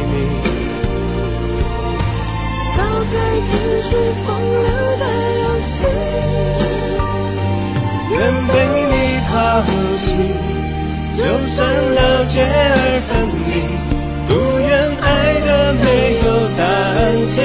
[0.07, 0.15] 你，
[2.77, 2.79] 早
[3.11, 3.51] 该停
[3.83, 3.89] 止
[4.25, 4.27] 风
[4.63, 5.03] 流的
[5.41, 5.75] 游戏。
[9.37, 9.61] 抛
[9.93, 10.05] 弃，
[11.15, 11.21] 就
[11.53, 11.57] 算
[11.93, 13.09] 了解而分
[13.45, 13.49] 离，
[14.27, 14.69] 不愿
[14.99, 15.05] 爱
[15.45, 15.85] 的没
[16.25, 16.27] 有
[16.57, 16.97] 答案
[17.27, 17.37] 结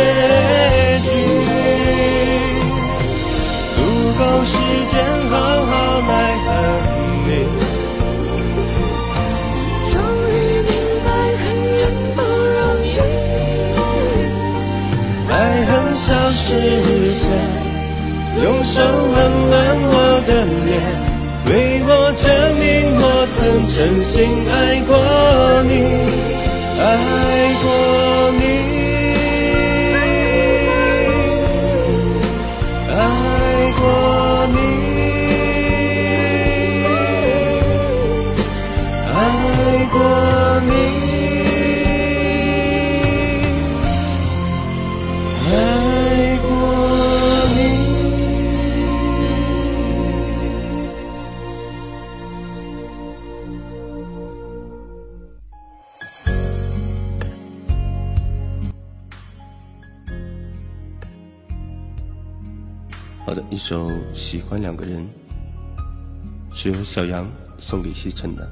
[66.93, 68.47] 小杨送给西城的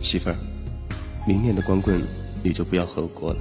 [0.00, 0.36] 媳妇儿。
[1.26, 2.00] 明年的光棍
[2.42, 3.40] 你就不要和我过了，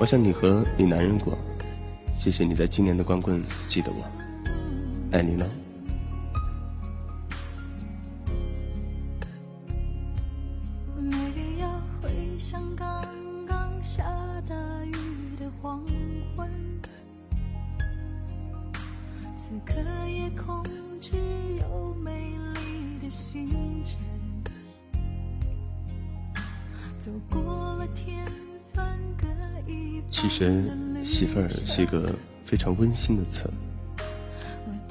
[0.00, 1.38] 我想你和你男人过。
[2.18, 4.04] 谢谢你在今年的光棍记得我，
[5.12, 5.48] 爱你呢。
[31.76, 32.10] 是一个
[32.42, 33.50] 非常温馨的词，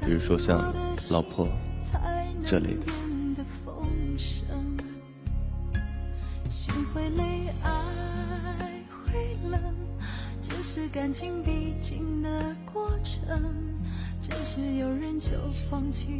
[0.06, 0.72] 比如说像
[1.10, 1.48] 老婆
[2.44, 2.94] 这类的。
[10.94, 13.42] 感情必经的过程。
[14.22, 15.30] 只是有人就
[15.70, 16.20] 放弃，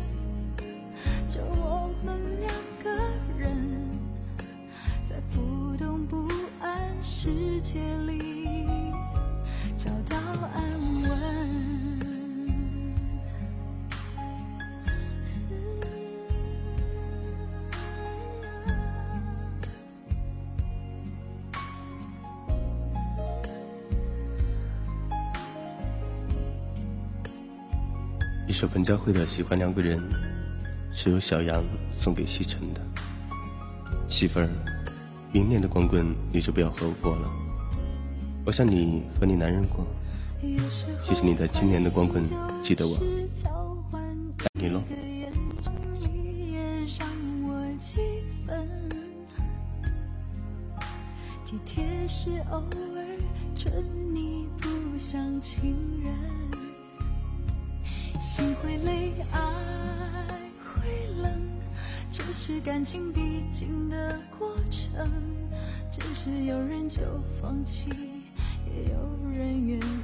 [1.31, 2.51] 就我们两
[2.83, 2.89] 个
[3.37, 3.89] 人，
[5.09, 6.27] 在浮动不
[6.59, 8.45] 安世界里
[9.77, 10.17] 找到
[10.53, 10.61] 安
[11.03, 11.09] 稳。
[28.47, 29.97] 一首彭佳慧的《喜欢两个人》，
[31.03, 32.81] 是由小杨送给西城的。
[34.07, 34.47] 媳妇儿，
[35.31, 37.31] 明年的光棍你就不要和我过了，
[38.45, 39.83] 我想你和你男人过。
[41.01, 42.23] 谢谢你在今年的光棍
[42.61, 42.95] 记得我，
[44.37, 44.79] 爱你喽。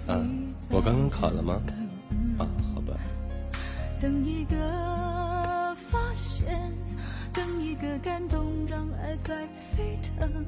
[0.07, 1.61] 啊意，再我刚刚卡了吗？
[2.39, 2.93] 啊，好吧。
[3.99, 6.72] 等一个发现，
[7.34, 9.45] 等一个感动，让爱在
[9.76, 10.45] 沸腾。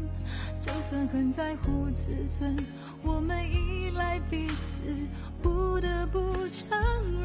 [0.62, 2.56] 就算很在乎自尊，
[3.04, 4.96] 我们依赖彼此，
[5.42, 6.78] 不得不承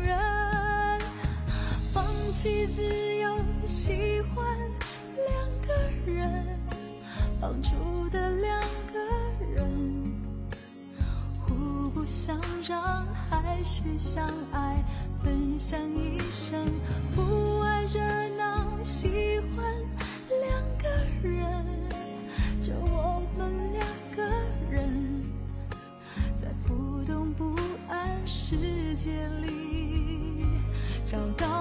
[0.03, 0.19] 认，
[1.93, 2.82] 放弃自
[3.16, 3.36] 由，
[3.66, 4.45] 喜欢
[5.15, 5.74] 两个
[6.11, 6.59] 人，
[7.41, 8.61] 绑住的两
[12.07, 14.83] 想让，还是相爱，
[15.23, 16.65] 分享一生。
[17.15, 18.01] 不爱热
[18.37, 19.65] 闹，喜欢
[20.29, 20.89] 两个
[21.27, 21.67] 人，
[22.61, 24.23] 就我们两个
[24.71, 25.23] 人，
[26.37, 27.57] 在浮动不
[27.89, 30.45] 安世界里
[31.05, 31.54] 找到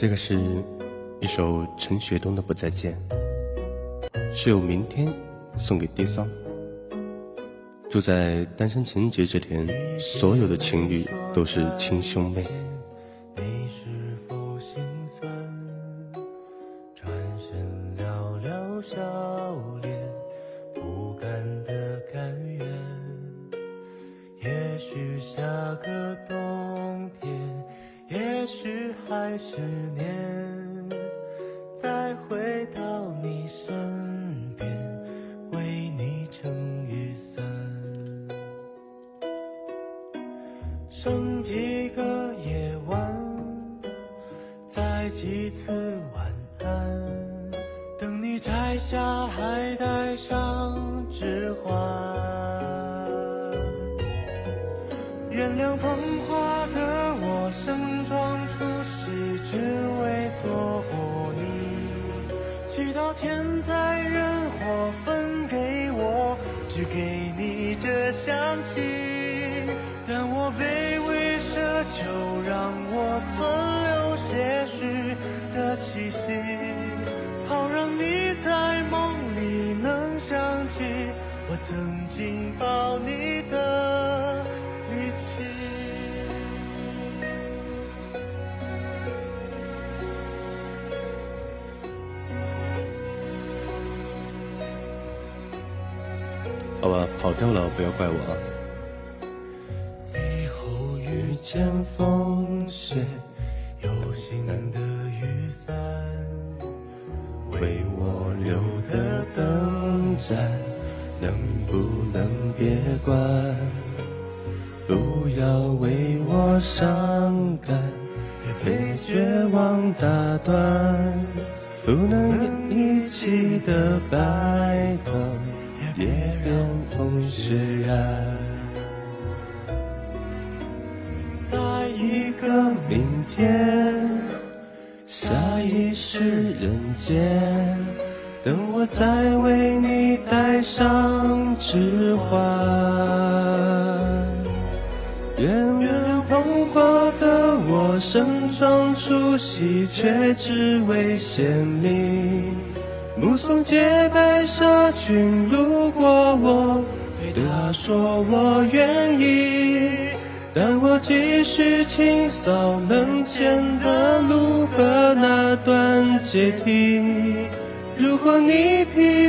[0.00, 0.34] 这个是
[1.20, 2.98] 一首陈学冬的《不再见》，
[4.34, 5.12] 是有明天
[5.56, 6.26] 送给爹桑。
[7.90, 9.68] 祝在单身情人节这天，
[9.98, 12.46] 所有的情侣都是亲兄妹。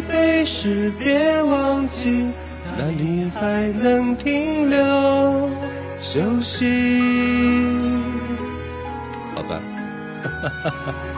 [0.08, 2.32] 没事，别忘记，
[2.78, 5.50] 那里还能停留
[6.00, 6.66] 休息。
[9.36, 9.60] 好吧。
[10.24, 11.11] 哈哈哈。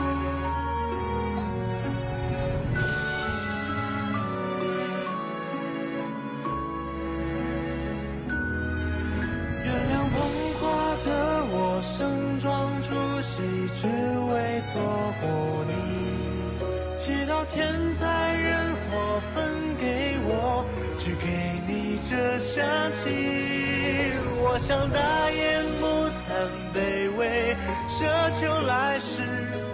[24.66, 25.86] 想大言不
[26.24, 27.54] 惭，卑微，
[27.86, 28.00] 奢
[28.40, 29.20] 求来世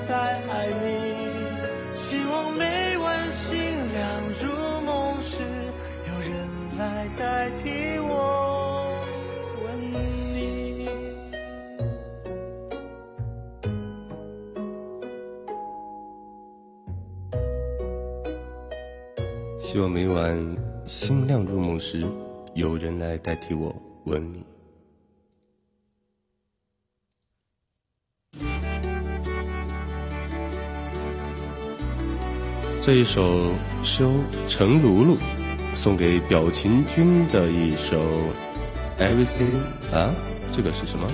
[0.05, 0.17] 再
[0.51, 3.57] 爱你，希望每晚星
[3.93, 5.39] 亮如梦时，
[6.09, 8.09] 有人来代替我。
[19.61, 22.05] 希望每晚星亮入梦时，
[22.55, 23.73] 有人来代替我
[24.07, 24.50] 吻你。
[32.91, 33.53] 这一首
[33.85, 34.05] 是
[34.49, 35.17] 陈露露
[35.73, 38.03] 送给表情君的一首。
[38.99, 39.47] everything
[39.93, 40.13] 啊，
[40.51, 41.07] 这个是什么？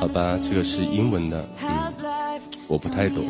[0.00, 1.46] 好吧，这个是英文的。
[1.62, 3.22] 嗯，我不太懂，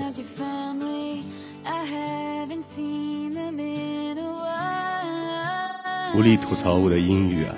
[6.14, 7.54] 无力吐槽我的英语啊。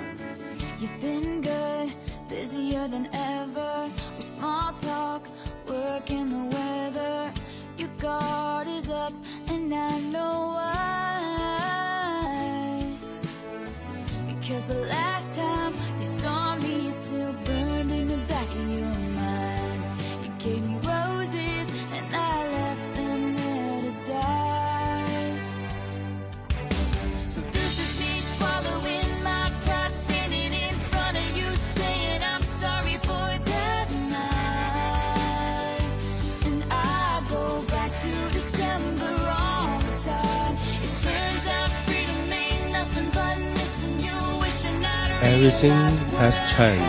[45.45, 45.77] Everything
[46.17, 46.81] has changed，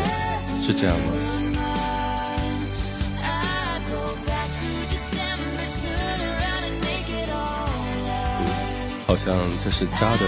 [0.63, 1.13] 是这样吗？
[9.07, 10.21] 好像这是扎的，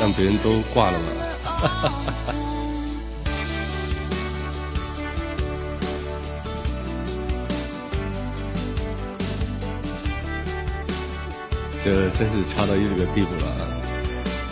[0.00, 1.04] 让别人都挂了吧。
[11.84, 13.70] 这真是差到一个地步了、啊。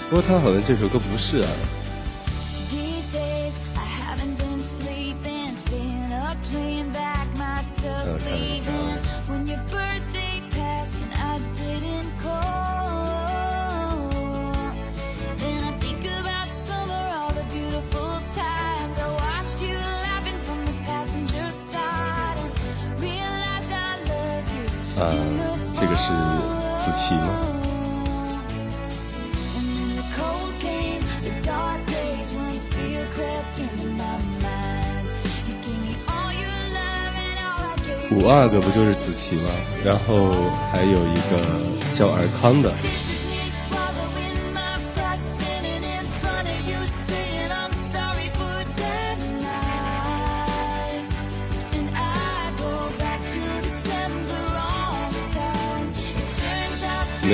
[0.09, 1.49] 不过他好像这首歌不是啊，
[25.05, 25.15] 啊，
[25.79, 26.13] 这个是
[26.79, 27.29] 子琪吗？
[38.11, 39.51] 五阿哥不就是子琪吗？
[39.85, 40.31] 然后
[40.71, 42.73] 还有一个叫尔康的。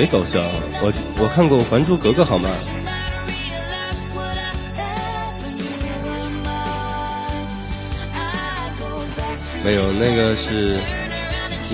[0.01, 0.41] 没搞笑，
[0.81, 2.49] 我我看过《还珠格格》，好吗？
[9.63, 10.79] 没有，那个是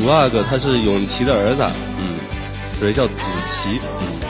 [0.02, 1.64] 五阿哥，他是永琪的儿子，
[2.00, 2.20] 嗯，
[2.78, 3.14] 所以叫子
[3.48, 3.80] 琪。
[4.02, 4.27] 嗯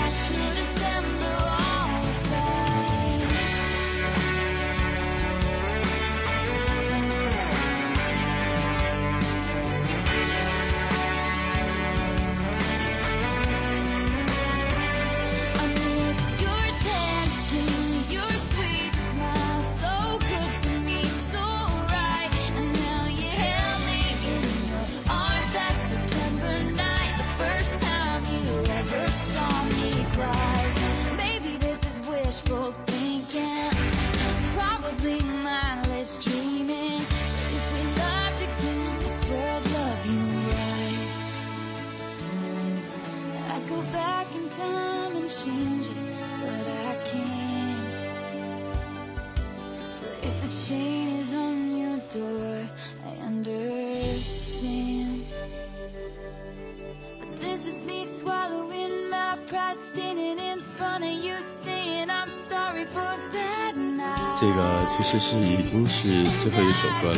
[66.42, 67.18] 最后一首歌了。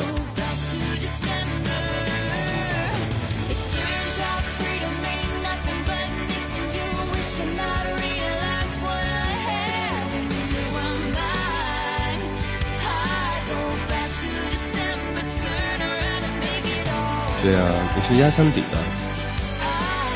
[17.41, 18.77] 对啊，也是压箱底的。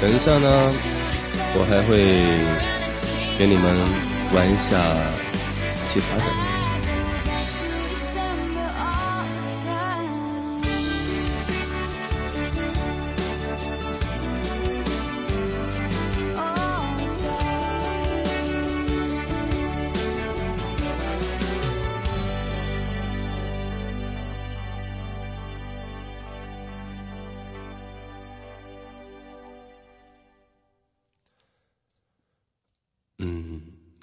[0.02, 0.74] 等一下呢，
[1.56, 1.96] 我还会
[3.40, 3.64] 给你们
[4.36, 4.78] 玩一下
[5.88, 6.43] 其他的。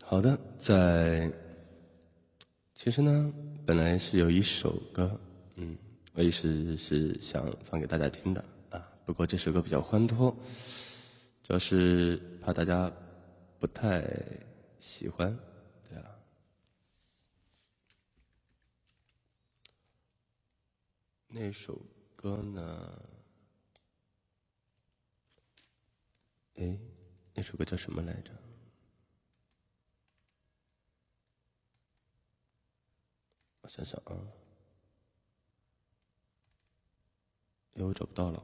[0.03, 1.33] 好的，在
[2.75, 3.33] 其实呢，
[3.65, 5.21] 本来是有一首歌，
[5.55, 5.79] 嗯，
[6.15, 8.85] 我也是是想放给大家听的啊。
[9.07, 10.35] 不过这首歌比较欢脱，
[11.45, 12.93] 主要是怕大家
[13.61, 14.05] 不太
[14.81, 15.39] 喜欢，
[15.89, 16.05] 对啊。
[21.29, 21.81] 那首
[22.17, 23.03] 歌呢？
[26.57, 26.77] 哎，
[27.33, 28.33] 那首歌叫什么来着？
[33.71, 34.19] 想想啊，
[37.75, 38.43] 又找不到了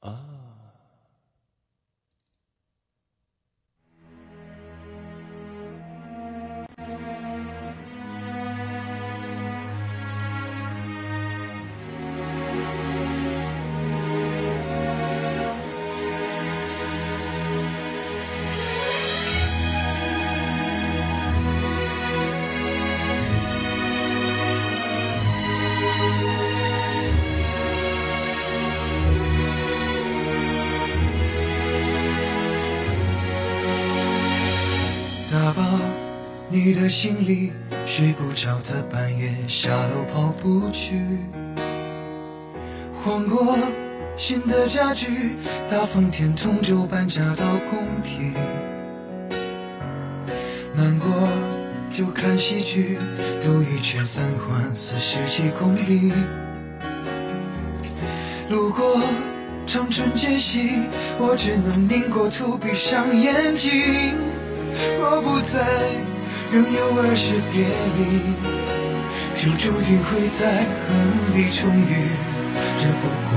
[0.00, 0.51] 啊。
[36.92, 37.54] 心里，
[37.86, 41.00] 睡不着的半夜下楼跑步去，
[43.02, 43.56] 换过
[44.14, 45.36] 新的家具，
[45.70, 48.32] 大风天终究搬家到工体。
[50.74, 51.08] 难过
[51.94, 52.98] 就看喜剧，
[53.42, 56.12] 兜一圈三环四十几公里，
[58.50, 59.00] 路过
[59.66, 60.78] 长春街西，
[61.18, 64.14] 我只能拧过头，闭上眼睛。
[65.00, 65.66] 若不在，
[66.52, 67.64] 仍有儿时别
[67.96, 68.20] 离，
[69.32, 70.92] 就注定会在恨
[71.32, 72.12] 里重遇。
[72.76, 73.32] 这不过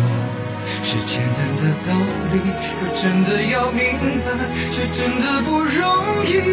[0.83, 1.95] 是简单的道
[2.33, 2.35] 理，
[2.75, 3.79] 可真的要明
[4.19, 4.27] 白，
[4.69, 5.81] 却真的不容
[6.27, 6.43] 易。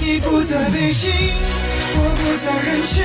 [0.00, 1.12] 你不在北京，
[1.94, 2.96] 我不在人群。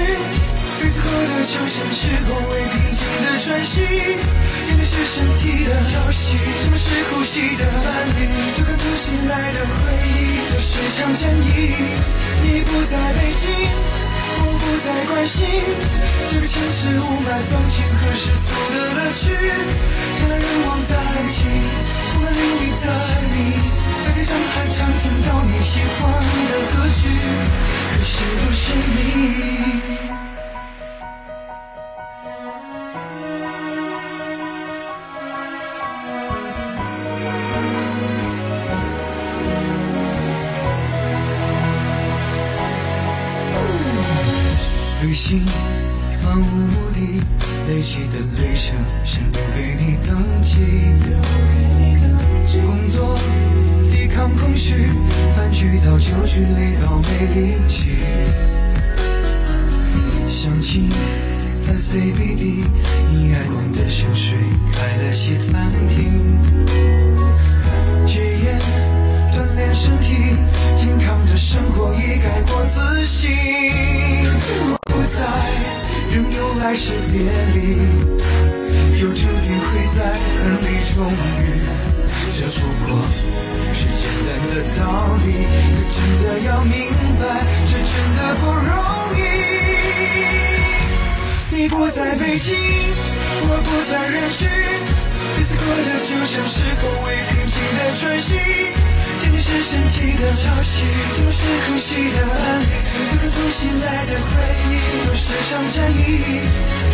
[0.82, 3.72] 日子过得就像是后未平静的喘息，
[4.64, 9.74] 什么是身体的潮汐，什么是呼吸的伴侣，就看从醒来的回
[10.08, 11.50] 忆，都是场战役。
[12.44, 13.50] 你不在北京，
[14.40, 15.38] 我不再关心
[16.32, 21.40] 这个城市雾霾、风景和世俗的乐趣，人来人往在一起，
[22.14, 22.86] 风和日丽在
[23.34, 23.38] 你，
[24.06, 26.02] 在街上还常听到你喜欢
[26.50, 27.02] 的歌曲，
[27.92, 28.64] 可是不是
[28.96, 29.91] 你？
[45.02, 45.44] 旅行
[46.24, 47.24] 漫无目的
[47.68, 50.60] 累积的旅程，先留给你登记。
[52.62, 53.18] 工作
[53.92, 54.86] 抵抗空虚，
[55.36, 57.96] 饭局到酒局累到没力气。
[60.30, 60.88] 相亲
[61.66, 62.64] 在 CBD，
[63.10, 64.38] 你爱逛的香水
[64.72, 66.38] 开了西餐厅。
[68.06, 68.60] 戒烟
[69.34, 70.36] 锻炼身体，
[70.78, 74.81] 健康的生活已改过自新。
[75.18, 75.20] 在，
[76.12, 77.20] 仍有来时别
[77.54, 77.58] 离，
[79.02, 80.00] 有注定会在
[80.40, 81.44] 恨里重遇。
[82.34, 82.90] 这不过
[83.74, 84.82] 是简单的道
[85.24, 85.28] 理，
[85.74, 86.74] 可真的要明
[87.20, 87.24] 白，
[87.68, 88.72] 却真的不容
[89.16, 89.20] 易。
[91.52, 92.56] 你不在北京，
[93.44, 94.40] 我不在人群，
[95.38, 98.30] 日子过得就像是从未平静的喘息。
[99.52, 102.66] 是身体的潮汐，后是呼吸的安慰，
[103.12, 104.32] 每个从醒来的回
[104.64, 106.00] 忆都是场战役。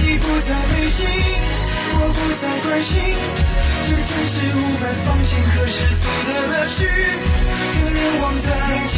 [0.01, 1.05] 你不在北京，
[1.93, 2.97] 我不再关心
[3.85, 6.77] 这个城市雾霾、风景和世俗的乐趣。
[7.77, 8.97] 人来人在一起，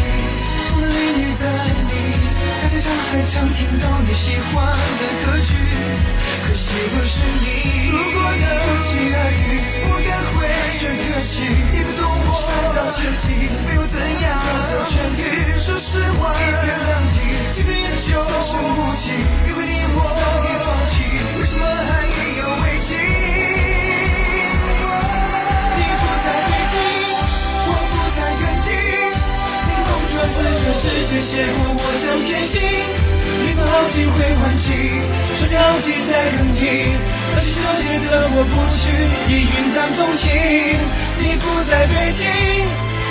[0.72, 1.44] 风的美女在
[1.84, 2.16] 你，
[2.64, 5.52] 大街上还常听到你喜欢的歌曲，
[6.48, 7.92] 可惜不是你。
[7.92, 10.48] 如果能不期而遇，我该会
[10.80, 11.99] 说客气。
[12.40, 13.28] 伤到窒息，
[13.68, 14.26] 没有怎样
[14.72, 15.22] 都痊愈。
[15.60, 17.20] 说实话，一片狼藉，
[17.54, 19.12] 几根烟就所剩无几。
[19.46, 20.92] 约会你我早已放弃，
[21.36, 22.10] 为什么还意
[22.40, 22.96] 犹未尽？
[25.76, 26.76] 你不在北京，
[27.68, 28.70] 我不在原地，
[29.68, 30.88] 你空转自转，视
[31.20, 32.56] 线邂逅，我向前行。
[33.42, 34.68] 你不好机会还击，
[35.38, 36.60] 说着好几代更替，
[37.36, 38.88] 那些纠结的我不去，
[39.28, 40.24] 已云淡风轻。
[41.20, 42.26] 你不在北京，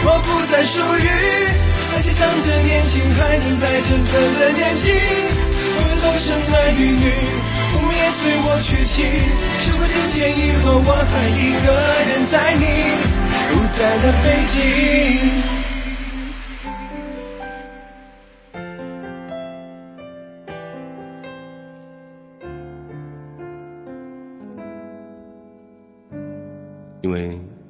[0.04, 1.08] 我不再属于
[1.92, 4.92] 那些仗着年轻还能再振奋的年纪。
[5.76, 7.12] 我们都生儿育女，
[7.70, 8.96] 父母也催我娶妻。
[9.60, 11.66] 时过境迁以后，我还一个
[12.08, 12.64] 人在你
[13.50, 15.57] 不在的北京。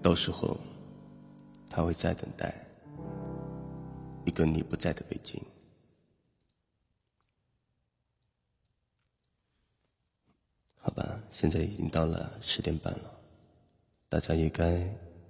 [0.08, 0.56] 到时候，
[1.68, 2.66] 他会在等待
[4.24, 5.38] 一个你不在的北京。
[10.80, 13.20] 好吧，现在已经到了十点半了，
[14.08, 14.82] 大家也该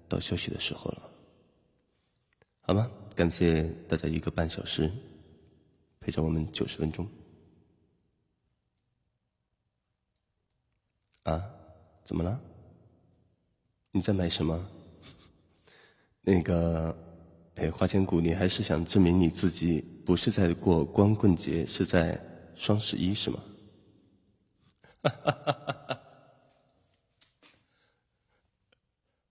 [0.08, 1.10] 到休息的时候了。
[2.60, 2.88] 好吗？
[3.16, 4.88] 感谢大家一个半小时
[5.98, 7.04] 陪着我们九十分钟。
[11.24, 11.50] 啊？
[12.04, 12.40] 怎么了？
[13.92, 14.68] 你在买什么？
[16.20, 16.94] 那个，
[17.54, 22.20] 哎，花千骨，你还是想证明你自己不是在过光棍节，是在
[22.54, 23.42] 双十一，是吗？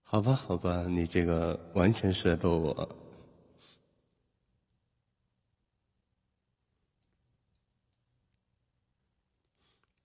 [0.02, 2.96] 好吧，好吧，你这个完全是在逗我。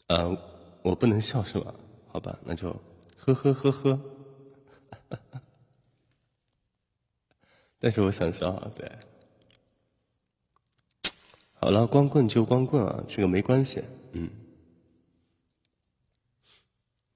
[0.08, 0.28] 啊，
[0.82, 1.74] 我不能笑是吧？
[2.08, 2.70] 好吧，那就
[3.16, 4.11] 呵呵呵呵。
[7.78, 8.90] 但是我想笑啊，对，
[11.54, 13.82] 好了，光棍就光棍啊，这个没关系，
[14.12, 14.30] 嗯，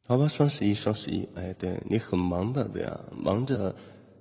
[0.07, 3.75] 好吧，双十一，双十一，哎，对你很忙的，对呀，忙着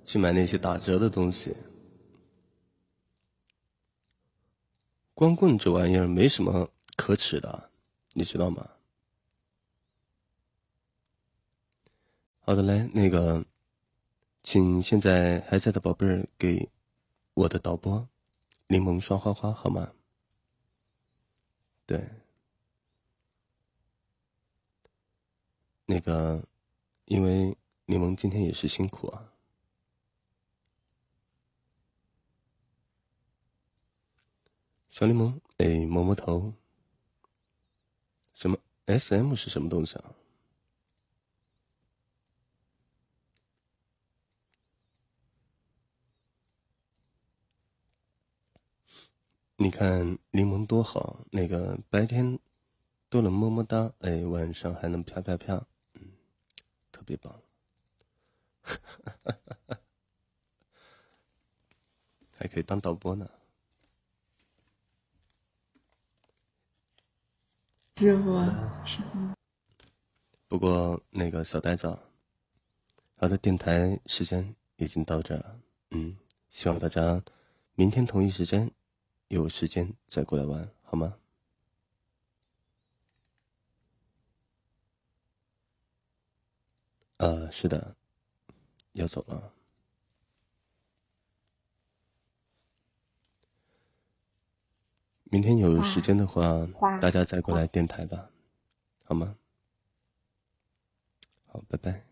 [0.04, 1.56] 去买那些打折的东西，
[5.14, 7.70] 光棍这玩意儿没什么可耻的，
[8.12, 8.70] 你知道吗？
[12.40, 13.44] 好的嘞，那个，
[14.46, 16.70] 请现在还在的宝贝儿给
[17.34, 18.08] 我的导播
[18.68, 19.92] 柠檬刷花花好吗？
[21.84, 22.08] 对，
[25.84, 26.46] 那个，
[27.06, 27.56] 因为
[27.86, 29.32] 柠檬今天也是辛苦啊。
[34.88, 36.54] 小柠檬，哎，摸摸头。
[38.32, 40.14] 什么 S M 是什么东西啊？
[49.58, 52.38] 你看柠檬多好，那个白天
[53.08, 56.12] 都能么么哒，哎，晚上还能啪啪啪，嗯，
[56.92, 57.40] 特别棒，
[62.36, 63.30] 还可以当导播呢。
[67.94, 68.38] 师傅，
[70.48, 71.98] 不过那个小呆子，
[73.16, 75.58] 他的电台时间已经到这了。
[75.92, 76.18] 嗯，
[76.50, 77.24] 希望大家
[77.74, 78.70] 明天同一时间
[79.28, 81.16] 有时间再过来玩，好吗？
[87.18, 87.96] 呃，是的，
[88.92, 89.52] 要走了。
[95.24, 96.66] 明天有时间的话，
[97.00, 98.30] 大家再过来电台吧，
[99.04, 99.34] 好吗？
[101.46, 102.04] 好，拜拜。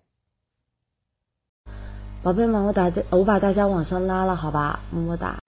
[2.23, 4.83] 宝贝们，我打在，我把大家往上拉了，好吧？
[4.91, 5.44] 么么哒。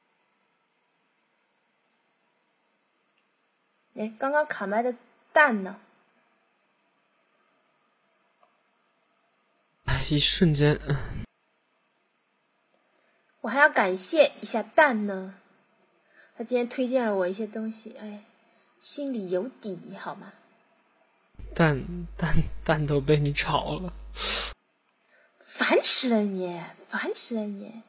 [3.99, 4.95] 哎，刚刚卡麦的
[5.33, 5.81] 蛋呢？
[9.87, 10.79] 哎，一瞬间，
[13.41, 15.35] 我还要感谢一下蛋呢。
[16.37, 18.25] 他今天推荐了我一些东西，哎，
[18.77, 20.33] 心里有底，好吗？
[21.55, 21.83] 蛋
[22.19, 23.95] 蛋蛋都被你炒了，
[25.41, 27.83] 烦死了你，烦死了你！